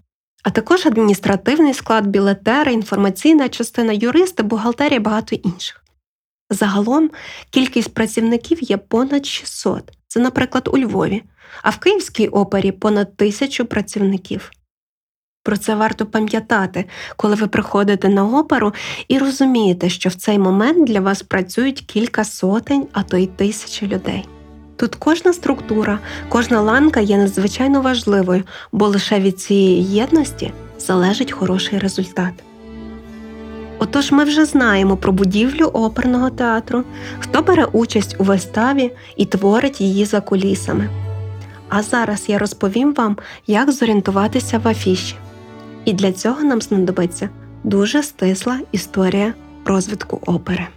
а 0.43 0.49
також 0.49 0.85
адміністративний 0.85 1.73
склад, 1.73 2.07
білетери, 2.07 2.73
інформаційна 2.73 3.49
частина, 3.49 3.93
юристи, 3.93 4.43
бухгалтерія 4.43 4.99
багато 4.99 5.35
інших. 5.35 5.83
Загалом 6.49 7.11
кількість 7.49 7.93
працівників 7.93 8.63
є 8.63 8.77
понад 8.77 9.25
600, 9.25 9.91
це, 10.07 10.19
наприклад, 10.19 10.69
у 10.73 10.77
Львові, 10.77 11.23
а 11.63 11.69
в 11.69 11.77
Київській 11.77 12.27
опері 12.27 12.71
понад 12.71 13.17
тисячу 13.17 13.65
працівників. 13.65 14.51
Про 15.43 15.57
це 15.57 15.75
варто 15.75 16.05
пам'ятати, 16.05 16.85
коли 17.15 17.35
ви 17.35 17.47
приходите 17.47 18.09
на 18.09 18.25
оперу 18.25 18.73
і 19.07 19.17
розумієте, 19.17 19.89
що 19.89 20.09
в 20.09 20.13
цей 20.13 20.39
момент 20.39 20.87
для 20.87 20.99
вас 20.99 21.23
працюють 21.23 21.81
кілька 21.81 22.23
сотень, 22.23 22.87
а 22.93 23.03
то 23.03 23.17
й 23.17 23.27
тисячі 23.27 23.87
людей. 23.87 24.27
Тут 24.75 24.95
кожна 24.95 25.33
структура, 25.33 25.99
кожна 26.29 26.61
ланка 26.61 26.99
є 26.99 27.17
надзвичайно 27.17 27.81
важливою, 27.81 28.43
бо 28.71 28.87
лише 28.87 29.19
від 29.19 29.39
цієї 29.39 29.83
єдності 29.83 30.53
залежить 30.79 31.31
хороший 31.31 31.79
результат. 31.79 32.33
Отож 33.79 34.11
ми 34.11 34.23
вже 34.23 34.45
знаємо 34.45 34.97
про 34.97 35.11
будівлю 35.11 35.65
оперного 35.65 36.29
театру, 36.29 36.83
хто 37.19 37.41
бере 37.41 37.65
участь 37.65 38.15
у 38.19 38.23
виставі 38.23 38.91
і 39.15 39.25
творить 39.25 39.81
її 39.81 40.05
за 40.05 40.21
кулісами. 40.21 40.89
А 41.69 41.83
зараз 41.83 42.23
я 42.27 42.37
розповім 42.37 42.93
вам, 42.93 43.17
як 43.47 43.71
зорієнтуватися 43.71 44.57
в 44.57 44.67
афіші. 44.67 45.15
І 45.85 45.93
для 45.93 46.11
цього 46.11 46.43
нам 46.43 46.61
знадобиться 46.61 47.29
дуже 47.63 48.03
стисла 48.03 48.59
історія 48.71 49.33
розвитку 49.65 50.21
опери. 50.25 50.67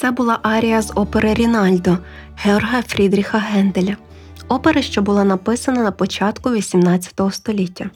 Це 0.00 0.10
була 0.10 0.38
арія 0.42 0.82
з 0.82 0.92
опери 0.94 1.34
Рінальдо 1.34 1.98
Георга 2.36 2.82
Фрідріха 2.82 3.38
Генделя, 3.38 3.96
опери, 4.48 4.82
що 4.82 5.02
була 5.02 5.24
написана 5.24 5.82
на 5.82 5.92
початку 5.92 6.50
XVIII 6.50 7.32
століття. 7.32 7.90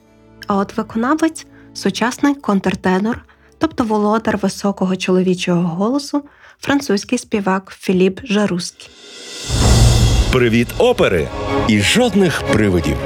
А 0.47 0.57
от 0.57 0.77
виконавець 0.77 1.47
сучасний 1.75 2.35
контртенор, 2.35 3.25
тобто 3.59 3.85
володар 3.85 4.37
високого 4.37 4.97
чоловічого 4.97 5.63
голосу, 5.63 6.23
французький 6.61 7.19
співак 7.19 7.73
Філіп 7.79 8.21
Жаруський. 8.25 8.91
Привіт 10.33 10.69
опери 10.79 11.29
і 11.69 11.81
жодних 11.81 12.43
привидів. 12.53 12.97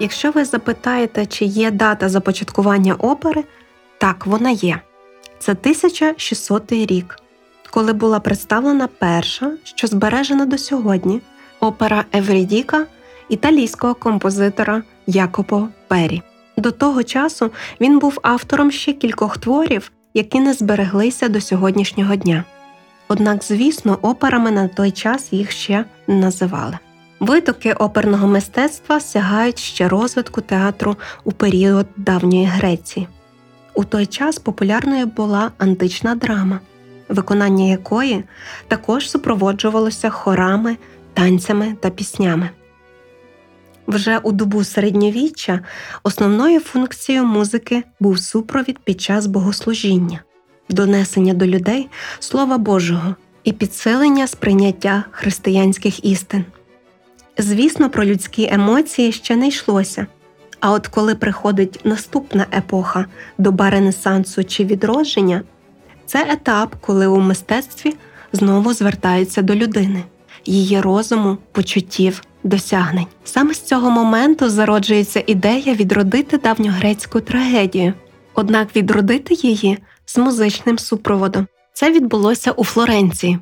Якщо 0.00 0.30
ви 0.30 0.44
запитаєте, 0.44 1.26
чи 1.26 1.44
є 1.44 1.70
дата 1.70 2.08
започаткування 2.08 2.94
опери, 2.94 3.44
так, 3.98 4.26
вона 4.26 4.50
є. 4.50 4.80
Це 5.38 5.52
1600 5.52 6.72
рік, 6.72 7.16
коли 7.70 7.92
була 7.92 8.20
представлена 8.20 8.88
перша, 8.98 9.52
що 9.64 9.86
збережена 9.86 10.46
до 10.46 10.58
сьогодні, 10.58 11.20
опера 11.60 12.04
Еврідіка 12.12 12.86
італійського 13.28 13.94
композитора 13.94 14.82
Якопо 15.06 15.68
Пері. 15.88 16.22
До 16.56 16.70
того 16.70 17.02
часу 17.02 17.50
він 17.80 17.98
був 17.98 18.18
автором 18.22 18.70
ще 18.70 18.92
кількох 18.92 19.38
творів, 19.38 19.92
які 20.14 20.40
не 20.40 20.52
збереглися 20.52 21.28
до 21.28 21.40
сьогоднішнього 21.40 22.16
дня. 22.16 22.44
Однак, 23.08 23.44
звісно, 23.44 23.98
операми 24.02 24.50
на 24.50 24.68
той 24.68 24.90
час 24.90 25.32
їх 25.32 25.50
ще 25.50 25.84
називали. 26.06 26.78
Витоки 27.20 27.72
оперного 27.72 28.26
мистецтва 28.26 29.00
сягають 29.00 29.58
ще 29.58 29.88
розвитку 29.88 30.40
театру 30.40 30.96
у 31.24 31.32
період 31.32 31.86
давньої 31.96 32.46
Греції. 32.46 33.08
У 33.74 33.84
той 33.84 34.06
час 34.06 34.38
популярною 34.38 35.06
була 35.06 35.50
антична 35.58 36.14
драма, 36.14 36.60
виконання 37.08 37.64
якої 37.64 38.24
також 38.68 39.10
супроводжувалося 39.10 40.10
хорами, 40.10 40.76
танцями 41.14 41.76
та 41.80 41.90
піснями. 41.90 42.50
Вже 43.86 44.18
у 44.18 44.32
добу 44.32 44.64
середньовіччя 44.64 45.60
основною 46.02 46.60
функцією 46.60 47.24
музики 47.24 47.82
був 48.00 48.18
супровід 48.18 48.78
під 48.78 49.00
час 49.00 49.26
богослужіння, 49.26 50.20
донесення 50.68 51.34
до 51.34 51.46
людей 51.46 51.88
Слова 52.18 52.58
Божого 52.58 53.14
і 53.44 53.52
підсилення 53.52 54.26
сприйняття 54.26 55.04
християнських 55.10 56.04
істин. 56.04 56.44
Звісно, 57.38 57.90
про 57.90 58.04
людські 58.04 58.48
емоції 58.52 59.12
ще 59.12 59.36
не 59.36 59.48
йшлося. 59.48 60.06
А 60.60 60.72
от 60.72 60.86
коли 60.86 61.14
приходить 61.14 61.80
наступна 61.84 62.46
епоха 62.56 63.06
доба 63.38 63.70
Ренесансу 63.70 64.44
чи 64.44 64.64
відродження, 64.64 65.42
це 66.08 66.26
етап, 66.30 66.76
коли 66.80 67.06
у 67.06 67.20
мистецтві 67.20 67.96
знову 68.32 68.72
звертаються 68.72 69.42
до 69.42 69.54
людини, 69.54 70.04
її 70.44 70.80
розуму, 70.80 71.36
почуттів, 71.52 72.22
досягнень. 72.44 73.06
Саме 73.24 73.54
з 73.54 73.60
цього 73.60 73.90
моменту 73.90 74.50
зароджується 74.50 75.22
ідея 75.26 75.74
відродити 75.74 76.38
давньогрецьку 76.38 77.20
трагедію, 77.20 77.92
однак 78.34 78.76
відродити 78.76 79.34
її 79.34 79.78
з 80.06 80.18
музичним 80.18 80.78
супроводом. 80.78 81.46
Це 81.72 81.92
відбулося 81.92 82.50
у 82.52 82.64
Флоренції, 82.64 83.38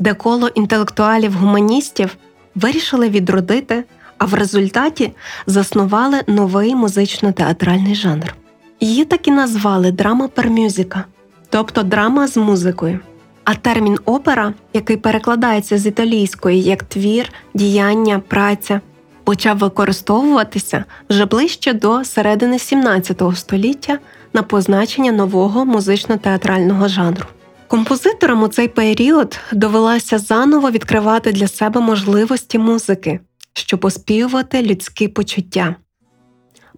де 0.00 0.14
коло 0.14 0.48
інтелектуалів-гуманістів 0.48 2.08
вирішили 2.54 3.08
відродити, 3.08 3.84
а 4.18 4.24
в 4.24 4.34
результаті 4.34 5.12
заснували 5.46 6.20
новий 6.26 6.74
музично-театральний 6.74 7.94
жанр. 7.94 8.34
Її 8.80 9.04
так 9.04 9.28
і 9.28 9.30
назвали 9.30 9.92
драма 9.92 10.28
пермюзика, 10.28 11.04
тобто 11.50 11.82
драма 11.82 12.28
з 12.28 12.36
музикою. 12.36 13.00
А 13.44 13.54
термін 13.54 13.98
опера, 14.04 14.54
який 14.74 14.96
перекладається 14.96 15.78
з 15.78 15.86
італійської 15.86 16.62
як 16.62 16.82
твір, 16.82 17.32
діяння, 17.54 18.22
праця, 18.28 18.80
почав 19.24 19.58
використовуватися 19.58 20.84
вже 21.10 21.24
ближче 21.24 21.72
до 21.72 22.04
середини 22.04 22.58
17 22.58 23.22
століття 23.34 23.98
на 24.32 24.42
позначення 24.42 25.12
нового 25.12 25.64
музично-театрального 25.64 26.88
жанру. 26.88 27.26
Композиторам 27.68 28.42
у 28.42 28.48
цей 28.48 28.68
період 28.68 29.38
довелося 29.52 30.18
заново 30.18 30.70
відкривати 30.70 31.32
для 31.32 31.48
себе 31.48 31.80
можливості 31.80 32.58
музики, 32.58 33.20
щоб 33.52 33.84
оспівувати 33.84 34.62
людські 34.62 35.08
почуття. 35.08 35.76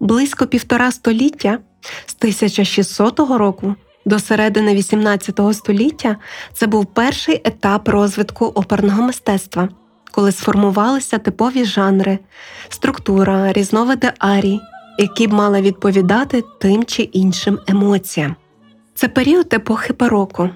Близько 0.00 0.46
півтора 0.46 0.92
століття 0.92 1.59
з 2.06 2.14
1600 2.18 3.18
року 3.20 3.74
до 4.05 4.19
середини 4.19 4.75
XVIII 4.75 5.55
століття 5.55 6.17
це 6.53 6.67
був 6.67 6.87
перший 6.87 7.41
етап 7.45 7.89
розвитку 7.89 8.45
оперного 8.45 9.03
мистецтва, 9.03 9.69
коли 10.11 10.33
сформувалися 10.33 11.19
типові 11.19 11.65
жанри, 11.65 12.19
структура, 12.69 13.53
різновиди 13.53 14.13
арій, 14.19 14.61
які 14.99 15.27
б 15.27 15.33
мали 15.33 15.61
відповідати 15.61 16.45
тим 16.61 16.85
чи 16.85 17.03
іншим 17.03 17.59
емоціям. 17.67 18.37
Це 18.95 19.09
період 19.09 19.55
епохи 19.55 19.93
бароко. 19.93 20.51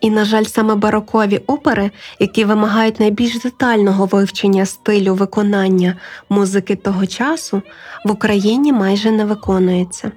І, 0.00 0.10
на 0.10 0.24
жаль, 0.24 0.44
саме 0.44 0.74
барокові 0.74 1.40
опери, 1.46 1.90
які 2.20 2.44
вимагають 2.44 3.00
найбільш 3.00 3.38
детального 3.38 4.06
вивчення 4.06 4.66
стилю 4.66 5.14
виконання 5.14 5.96
музики 6.28 6.76
того 6.76 7.06
часу, 7.06 7.62
в 8.04 8.10
Україні 8.10 8.72
майже 8.72 9.10
не 9.10 9.24
виконуються. 9.24 10.12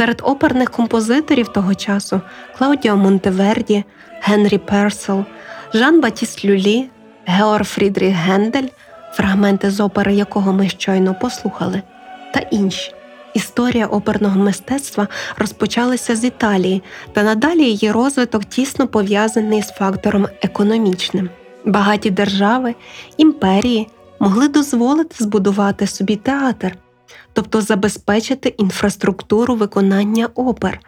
Серед 0.00 0.22
оперних 0.24 0.70
композиторів 0.70 1.48
того 1.48 1.74
часу 1.74 2.20
Клаудіо 2.58 2.96
Монтеверді, 2.96 3.84
Генрі 4.20 4.58
Персел, 4.58 5.24
Жан 5.74 6.00
Батіст 6.00 6.44
Люлі, 6.44 6.90
Георг 7.26 7.64
Фрідріх 7.64 8.14
Гендель, 8.14 8.68
фрагменти 9.12 9.70
з 9.70 9.80
опери 9.80 10.14
якого 10.14 10.52
ми 10.52 10.68
щойно 10.68 11.14
послухали, 11.20 11.82
та 12.34 12.40
інші. 12.40 12.92
Історія 13.34 13.86
оперного 13.86 14.40
мистецтва 14.40 15.08
розпочалася 15.36 16.16
з 16.16 16.24
Італії, 16.24 16.82
та 17.12 17.22
надалі 17.22 17.64
її 17.64 17.92
розвиток 17.92 18.44
тісно 18.44 18.88
пов'язаний 18.88 19.62
з 19.62 19.68
фактором 19.68 20.26
економічним. 20.42 21.30
Багаті 21.64 22.10
держави, 22.10 22.74
імперії 23.16 23.88
могли 24.20 24.48
дозволити 24.48 25.24
збудувати 25.24 25.86
собі 25.86 26.16
театр, 26.16 26.76
тобто 27.32 27.60
забезпечити 27.60 28.48
інфраструктуру 28.48 29.54
виконання 29.54 30.28
опер 30.34 30.80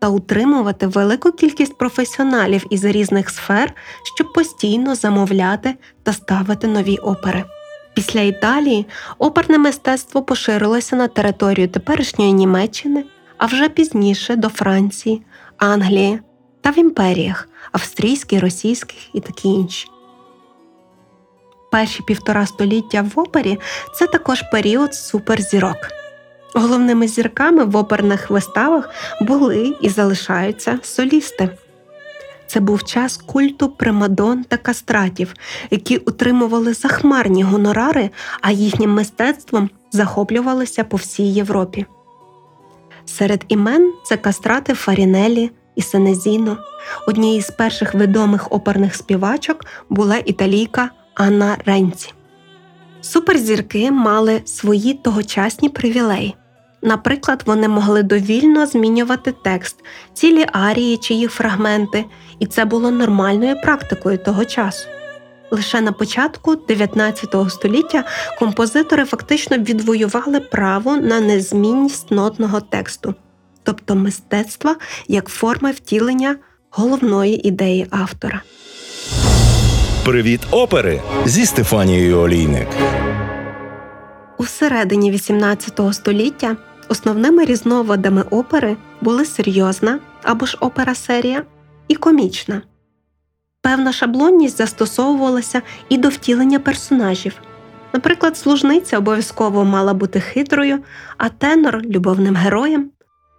та 0.00 0.08
утримувати 0.08 0.86
велику 0.86 1.32
кількість 1.32 1.78
професіоналів 1.78 2.66
із 2.70 2.84
різних 2.84 3.30
сфер, 3.30 3.74
щоб 4.14 4.32
постійно 4.32 4.94
замовляти 4.94 5.74
та 6.02 6.12
ставити 6.12 6.66
нові 6.66 6.96
опери. 6.96 7.44
Після 7.94 8.20
Італії 8.20 8.86
оперне 9.18 9.58
мистецтво 9.58 10.22
поширилося 10.22 10.96
на 10.96 11.08
територію 11.08 11.68
теперішньої 11.68 12.32
Німеччини, 12.32 13.04
а 13.38 13.46
вже 13.46 13.68
пізніше 13.68 14.36
до 14.36 14.48
Франції, 14.48 15.22
Англії 15.56 16.20
та 16.60 16.70
в 16.70 16.78
імперіях 16.78 17.48
австрійській, 17.72 18.38
російських 18.38 19.14
і 19.14 19.20
такі 19.20 19.48
інші. 19.48 19.91
Перші 21.72 22.02
півтора 22.02 22.46
століття 22.46 23.04
в 23.14 23.20
опері 23.20 23.58
це 23.94 24.06
також 24.06 24.42
період 24.42 24.94
суперзірок. 24.94 25.76
Головними 26.54 27.08
зірками 27.08 27.64
в 27.64 27.76
оперних 27.76 28.30
виставах 28.30 28.90
були 29.20 29.76
і 29.80 29.88
залишаються 29.88 30.78
солісти. 30.82 31.50
Це 32.46 32.60
був 32.60 32.84
час 32.84 33.16
культу 33.16 33.68
примадон 33.68 34.44
та 34.44 34.56
кастратів, 34.56 35.34
які 35.70 35.96
утримували 35.96 36.74
захмарні 36.74 37.42
гонорари, 37.42 38.10
а 38.40 38.50
їхнім 38.50 38.90
мистецтвом 38.90 39.70
захоплювалися 39.92 40.84
по 40.84 40.96
всій 40.96 41.32
Європі. 41.32 41.86
Серед 43.04 43.44
імен 43.48 43.92
це 44.04 44.16
кастрати 44.16 44.74
Фарінелі 44.74 45.50
і 45.76 45.82
Сенезіно. 45.82 46.58
Однією 47.08 47.42
з 47.42 47.50
перших 47.50 47.94
відомих 47.94 48.52
оперних 48.52 48.94
співачок 48.94 49.64
була 49.88 50.16
італійка 50.16 50.90
Анна 51.14 51.56
Ренці. 51.66 52.12
Суперзірки 53.00 53.90
мали 53.90 54.42
свої 54.44 54.94
тогочасні 54.94 55.68
привілеї. 55.68 56.34
Наприклад, 56.82 57.42
вони 57.46 57.68
могли 57.68 58.02
довільно 58.02 58.66
змінювати 58.66 59.34
текст, 59.44 59.76
цілі 60.14 60.46
арії 60.52 60.96
чи 60.96 61.14
їх 61.14 61.32
фрагменти, 61.32 62.04
і 62.38 62.46
це 62.46 62.64
було 62.64 62.90
нормальною 62.90 63.56
практикою 63.62 64.18
того 64.18 64.44
часу. 64.44 64.88
Лише 65.50 65.80
на 65.80 65.92
початку 65.92 66.56
19 66.56 67.34
століття 67.48 68.04
композитори 68.38 69.04
фактично 69.04 69.58
відвоювали 69.58 70.40
право 70.40 70.96
на 70.96 71.20
незмінність 71.20 72.10
нотного 72.10 72.60
тексту, 72.60 73.14
тобто 73.62 73.94
мистецтва 73.94 74.76
як 75.08 75.28
форми 75.28 75.70
втілення 75.70 76.36
головної 76.70 77.48
ідеї 77.48 77.86
автора. 77.90 78.42
Привіт 80.04 80.40
опери 80.50 81.00
зі 81.24 81.46
Стефанією 81.46 82.18
Олійник. 82.18 82.68
У 84.38 84.44
середині 84.44 85.10
18 85.10 85.80
століття 85.92 86.56
основними 86.88 87.44
різновидами 87.44 88.22
опери 88.22 88.76
були 89.00 89.24
серйозна 89.24 90.00
або 90.22 90.46
ж 90.46 90.56
опера 90.60 90.94
серія 90.94 91.42
і 91.88 91.94
комічна. 91.94 92.62
Певна 93.60 93.92
шаблонність 93.92 94.56
застосовувалася 94.56 95.62
і 95.88 95.98
до 95.98 96.08
втілення 96.08 96.58
персонажів. 96.58 97.34
Наприклад, 97.92 98.36
служниця 98.36 98.98
обов'язково 98.98 99.64
мала 99.64 99.94
бути 99.94 100.20
хитрою, 100.20 100.78
а 101.18 101.28
тенор 101.28 101.82
любовним 101.82 102.36
героєм 102.36 102.90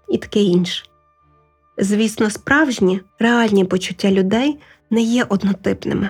і 0.10 0.17
таке 0.17 0.39
інше. 0.39 0.84
Звісно, 1.78 2.30
справжні, 2.30 3.02
реальні 3.19 3.65
почуття 3.65 4.12
людей 4.12 4.60
не 4.89 5.02
є 5.02 5.26
однотипними. 5.30 6.10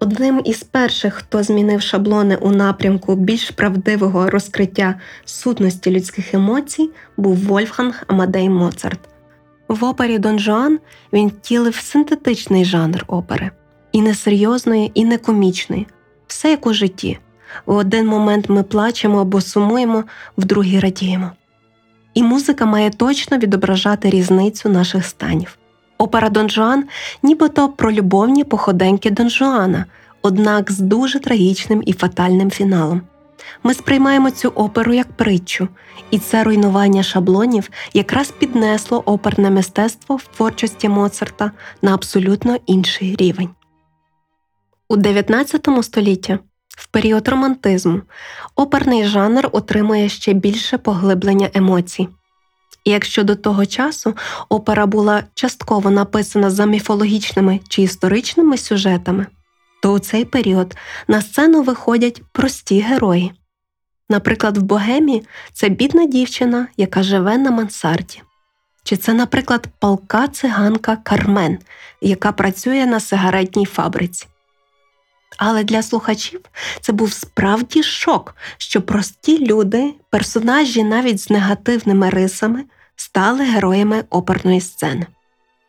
Одним 0.00 0.42
із 0.44 0.62
перших, 0.62 1.14
хто 1.14 1.42
змінив 1.42 1.82
шаблони 1.82 2.36
у 2.36 2.50
напрямку 2.50 3.14
більш 3.14 3.50
правдивого 3.50 4.30
розкриття 4.30 4.94
сутності 5.24 5.90
людських 5.90 6.34
емоцій, 6.34 6.90
був 7.16 7.36
Вольфганг 7.36 8.04
Амадей 8.06 8.48
Моцарт. 8.48 9.00
В 9.68 9.84
опері 9.84 10.18
Дон 10.18 10.38
Жуан 10.38 10.78
він 11.12 11.28
втілив 11.28 11.74
синтетичний 11.74 12.64
жанр 12.64 13.04
опери 13.06 13.50
і 13.92 14.02
не 14.02 14.14
серйозної, 14.14 14.90
і 14.94 15.04
не 15.04 15.18
комічної, 15.18 15.86
все 16.26 16.50
як 16.50 16.66
у 16.66 16.72
житті. 16.72 17.18
В 17.66 17.76
один 17.76 18.06
момент 18.06 18.48
ми 18.48 18.62
плачемо 18.62 19.20
або 19.20 19.40
сумуємо, 19.40 20.04
в 20.38 20.44
другий 20.44 20.80
радіємо. 20.80 21.30
І 22.14 22.22
музика 22.22 22.66
має 22.66 22.90
точно 22.90 23.38
відображати 23.38 24.10
різницю 24.10 24.68
наших 24.68 25.04
станів. 25.04 25.57
Опера 25.98 26.28
Дон 26.28 26.50
Жуан 26.50 26.84
нібито 27.22 27.68
про 27.68 27.92
любовні 27.92 28.44
походеньки 28.44 29.10
Дон 29.10 29.30
Жуана, 29.30 29.84
однак 30.22 30.72
з 30.72 30.78
дуже 30.78 31.18
трагічним 31.18 31.82
і 31.86 31.92
фатальним 31.92 32.50
фіналом. 32.50 33.02
Ми 33.62 33.74
сприймаємо 33.74 34.30
цю 34.30 34.48
оперу 34.48 34.92
як 34.92 35.12
притчу, 35.12 35.68
і 36.10 36.18
це 36.18 36.44
руйнування 36.44 37.02
шаблонів 37.02 37.70
якраз 37.94 38.30
піднесло 38.30 39.02
оперне 39.06 39.50
мистецтво 39.50 40.16
в 40.16 40.26
творчості 40.36 40.88
Моцарта 40.88 41.50
на 41.82 41.94
абсолютно 41.94 42.56
інший 42.66 43.16
рівень. 43.16 43.50
У 44.88 44.96
19 44.96 45.68
столітті, 45.82 46.38
в 46.68 46.86
період 46.86 47.28
романтизму, 47.28 48.00
оперний 48.56 49.04
жанр 49.04 49.48
отримує 49.52 50.08
ще 50.08 50.32
більше 50.32 50.78
поглиблення 50.78 51.50
емоцій. 51.54 52.08
І 52.88 52.90
якщо 52.90 53.24
до 53.24 53.36
того 53.36 53.66
часу 53.66 54.16
опера 54.48 54.86
була 54.86 55.22
частково 55.34 55.90
написана 55.90 56.50
за 56.50 56.66
міфологічними 56.66 57.60
чи 57.68 57.82
історичними 57.82 58.58
сюжетами, 58.58 59.26
то 59.82 59.92
у 59.92 59.98
цей 59.98 60.24
період 60.24 60.76
на 61.08 61.22
сцену 61.22 61.62
виходять 61.62 62.22
прості 62.32 62.80
герої. 62.80 63.32
Наприклад, 64.10 64.58
в 64.58 64.62
Богемі 64.62 65.22
це 65.52 65.68
бідна 65.68 66.04
дівчина, 66.04 66.68
яка 66.76 67.02
живе 67.02 67.38
на 67.38 67.50
мансарді. 67.50 68.22
Чи 68.84 68.96
це, 68.96 69.14
наприклад, 69.14 69.68
палка 69.78 70.28
циганка 70.28 70.96
Кармен, 70.96 71.58
яка 72.00 72.32
працює 72.32 72.86
на 72.86 73.00
сигаретній 73.00 73.66
фабриці. 73.66 74.26
Але 75.38 75.64
для 75.64 75.82
слухачів 75.82 76.40
це 76.80 76.92
був 76.92 77.12
справді 77.12 77.82
шок, 77.82 78.36
що 78.58 78.82
прості 78.82 79.46
люди, 79.46 79.94
персонажі 80.10 80.84
навіть 80.84 81.20
з 81.20 81.30
негативними 81.30 82.10
рисами, 82.10 82.64
стали 82.98 83.44
героями 83.44 84.04
оперної 84.10 84.60
сцени. 84.60 85.06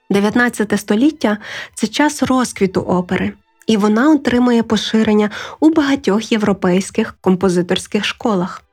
19 0.09 0.79
століття 0.79 1.37
це 1.73 1.87
час 1.87 2.23
розквіту 2.23 2.81
опери, 2.81 3.33
і 3.67 3.77
вона 3.77 4.11
отримує 4.11 4.63
поширення 4.63 5.29
у 5.59 5.69
багатьох 5.69 6.31
європейських 6.31 7.15
композиторських 7.21 8.05
школах. 8.05 8.63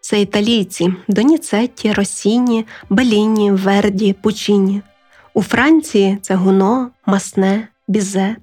Це 0.00 0.20
італійці 0.20 0.94
Доніцетті, 1.08 1.92
Росіні, 1.92 2.66
Беліні, 2.90 3.52
Верді, 3.52 4.12
Пучіні. 4.12 4.82
У 5.34 5.42
Франції 5.42 6.18
це 6.22 6.34
Гуно, 6.34 6.90
Массне, 7.06 7.68
Бізе, 7.88 8.36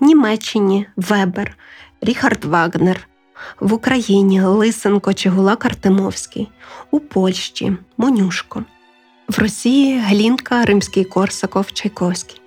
Німеччині 0.00 0.86
Вебер, 0.96 1.56
Ріхард 2.00 2.44
Вагнер, 2.44 3.08
в 3.60 3.72
Україні 3.72 4.40
Лисенко 4.40 5.14
чи 5.14 5.30
Гулак 5.30 5.64
Артемовський, 5.64 6.48
у 6.90 7.00
Польщі 7.00 7.76
Монюшко, 7.96 8.64
в 9.28 9.38
Росії 9.38 9.98
Глінка, 9.98 10.64
Римський 10.64 11.04
Корсаков, 11.04 11.72
Чайковський. 11.72 12.40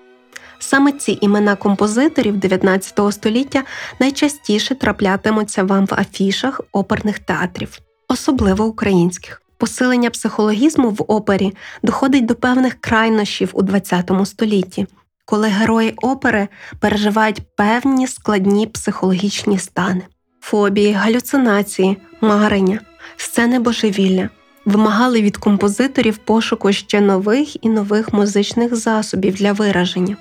Саме 0.59 0.91
ці 0.91 1.17
імена 1.21 1.55
композиторів 1.55 2.37
19 2.37 2.99
століття 3.11 3.63
найчастіше 3.99 4.75
траплятимуться 4.75 5.63
вам 5.63 5.85
в 5.85 5.93
афішах 5.93 6.61
оперних 6.71 7.19
театрів, 7.19 7.79
особливо 8.07 8.65
українських. 8.65 9.41
Посилення 9.57 10.09
психологізму 10.09 10.89
в 10.89 11.05
опері 11.07 11.53
доходить 11.83 12.25
до 12.25 12.35
певних 12.35 12.81
крайнощів 12.81 13.49
у 13.53 13.65
ХХ 13.65 14.25
столітті, 14.25 14.87
коли 15.25 15.47
герої 15.47 15.91
опери 15.91 16.47
переживають 16.79 17.41
певні 17.55 18.07
складні 18.07 18.67
психологічні 18.67 19.59
стани, 19.59 20.01
фобії, 20.41 20.93
галюцинації, 20.93 21.97
марення, 22.21 22.79
сцени 23.17 23.59
божевілля, 23.59 24.29
вимагали 24.65 25.21
від 25.21 25.37
композиторів 25.37 26.17
пошуку 26.17 26.71
ще 26.71 27.01
нових 27.01 27.65
і 27.65 27.69
нових 27.69 28.13
музичних 28.13 28.75
засобів 28.75 29.33
для 29.33 29.53
вираження. 29.53 30.17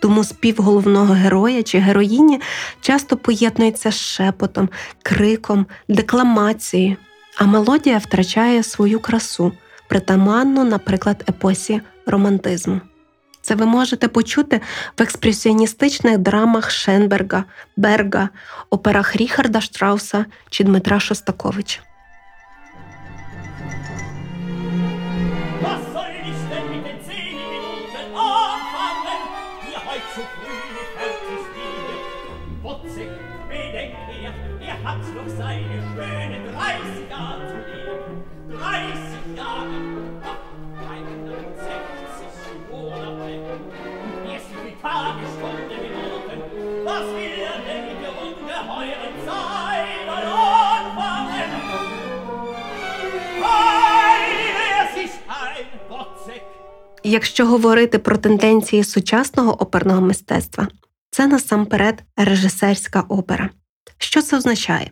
Тому 0.00 0.24
спів 0.24 0.56
головного 0.58 1.14
героя 1.14 1.62
чи 1.62 1.78
героїні 1.78 2.40
часто 2.80 3.16
поєднується 3.16 3.90
з 3.90 3.94
шепотом, 3.94 4.68
криком, 5.02 5.66
декламацією, 5.88 6.96
а 7.38 7.44
мелодія 7.44 7.98
втрачає 7.98 8.62
свою 8.62 9.00
красу, 9.00 9.52
притаманну, 9.88 10.64
наприклад, 10.64 11.24
епосі 11.28 11.80
романтизму. 12.06 12.80
Це 13.42 13.54
ви 13.54 13.66
можете 13.66 14.08
почути 14.08 14.60
в 14.98 15.02
експресіоністичних 15.02 16.18
драмах 16.18 16.70
Шенберга, 16.70 17.44
Берга, 17.76 18.28
операх 18.70 19.16
Ріхарда 19.16 19.60
Штрауса 19.60 20.24
чи 20.50 20.64
Дмитра 20.64 21.00
Шостаковича. 21.00 21.87
Якщо 57.08 57.46
говорити 57.46 57.98
про 57.98 58.16
тенденції 58.16 58.84
сучасного 58.84 59.62
оперного 59.62 60.00
мистецтва, 60.00 60.68
це 61.10 61.26
насамперед 61.26 62.02
режисерська 62.16 63.00
опера. 63.00 63.50
Що 63.98 64.22
це 64.22 64.36
означає? 64.36 64.90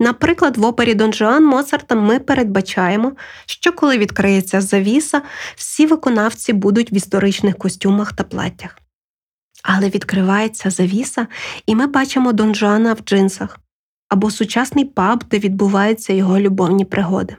Наприклад, 0.00 0.56
в 0.56 0.64
опері 0.64 0.94
Дон 0.94 1.12
Жуан 1.12 1.44
Моцарта 1.44 1.94
ми 1.94 2.18
передбачаємо, 2.18 3.12
що 3.46 3.72
коли 3.72 3.98
відкриється 3.98 4.60
завіса, 4.60 5.22
всі 5.56 5.86
виконавці 5.86 6.52
будуть 6.52 6.92
в 6.92 6.94
історичних 6.94 7.58
костюмах 7.58 8.12
та 8.12 8.24
платтях. 8.24 8.78
Але 9.62 9.88
відкривається 9.88 10.70
завіса, 10.70 11.26
і 11.66 11.74
ми 11.74 11.86
бачимо 11.86 12.32
Дон 12.32 12.54
Жуана 12.54 12.92
в 12.92 13.00
джинсах 13.00 13.60
або 14.08 14.30
сучасний 14.30 14.84
паб, 14.84 15.24
де 15.30 15.38
відбуваються 15.38 16.12
його 16.12 16.40
любовні 16.40 16.84
пригоди. 16.84 17.36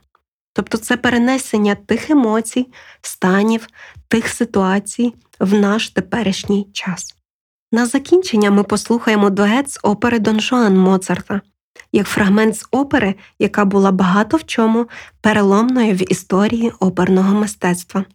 Тобто 0.54 0.78
це 0.78 0.98
перенесення 0.98 1.76
тих 1.76 2.10
емоцій, 2.10 2.68
станів, 3.02 3.68
тих 4.14 4.28
ситуацій 4.28 5.14
в 5.40 5.54
наш 5.54 5.90
теперішній 5.90 6.68
час. 6.74 7.16
На 7.72 7.86
закінчення 7.86 8.52
ми 8.52 8.64
послухаємо 8.64 9.30
дует 9.30 9.72
з 9.72 9.80
опери 9.84 10.20
Дон 10.20 10.40
Жуан 10.40 10.78
Моцарта 10.78 11.42
як 11.92 12.08
фрагмент 12.08 12.58
з 12.58 12.66
опери, 12.72 13.16
яка 13.40 13.66
була 13.66 13.92
багато 13.92 14.38
в 14.38 14.44
чому 14.44 14.88
переломною 15.22 15.94
в 15.94 16.12
історії 16.12 16.72
оперного 16.80 17.40
мистецтва. 17.40 18.06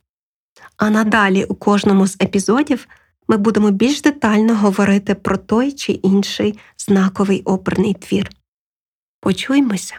А 0.77 0.91
надалі 0.91 1.45
у 1.45 1.55
кожному 1.55 2.07
з 2.07 2.17
епізодів 2.23 2.89
ми 3.29 3.37
будемо 3.37 3.71
більш 3.71 4.03
детально 4.03 4.57
говорити 4.57 5.15
про 5.15 5.37
той 5.37 5.73
чи 5.73 5.93
інший 5.93 6.59
знаковий 6.79 7.43
оперний 7.43 7.95
твір. 7.95 8.31
Почуймося! 9.21 9.95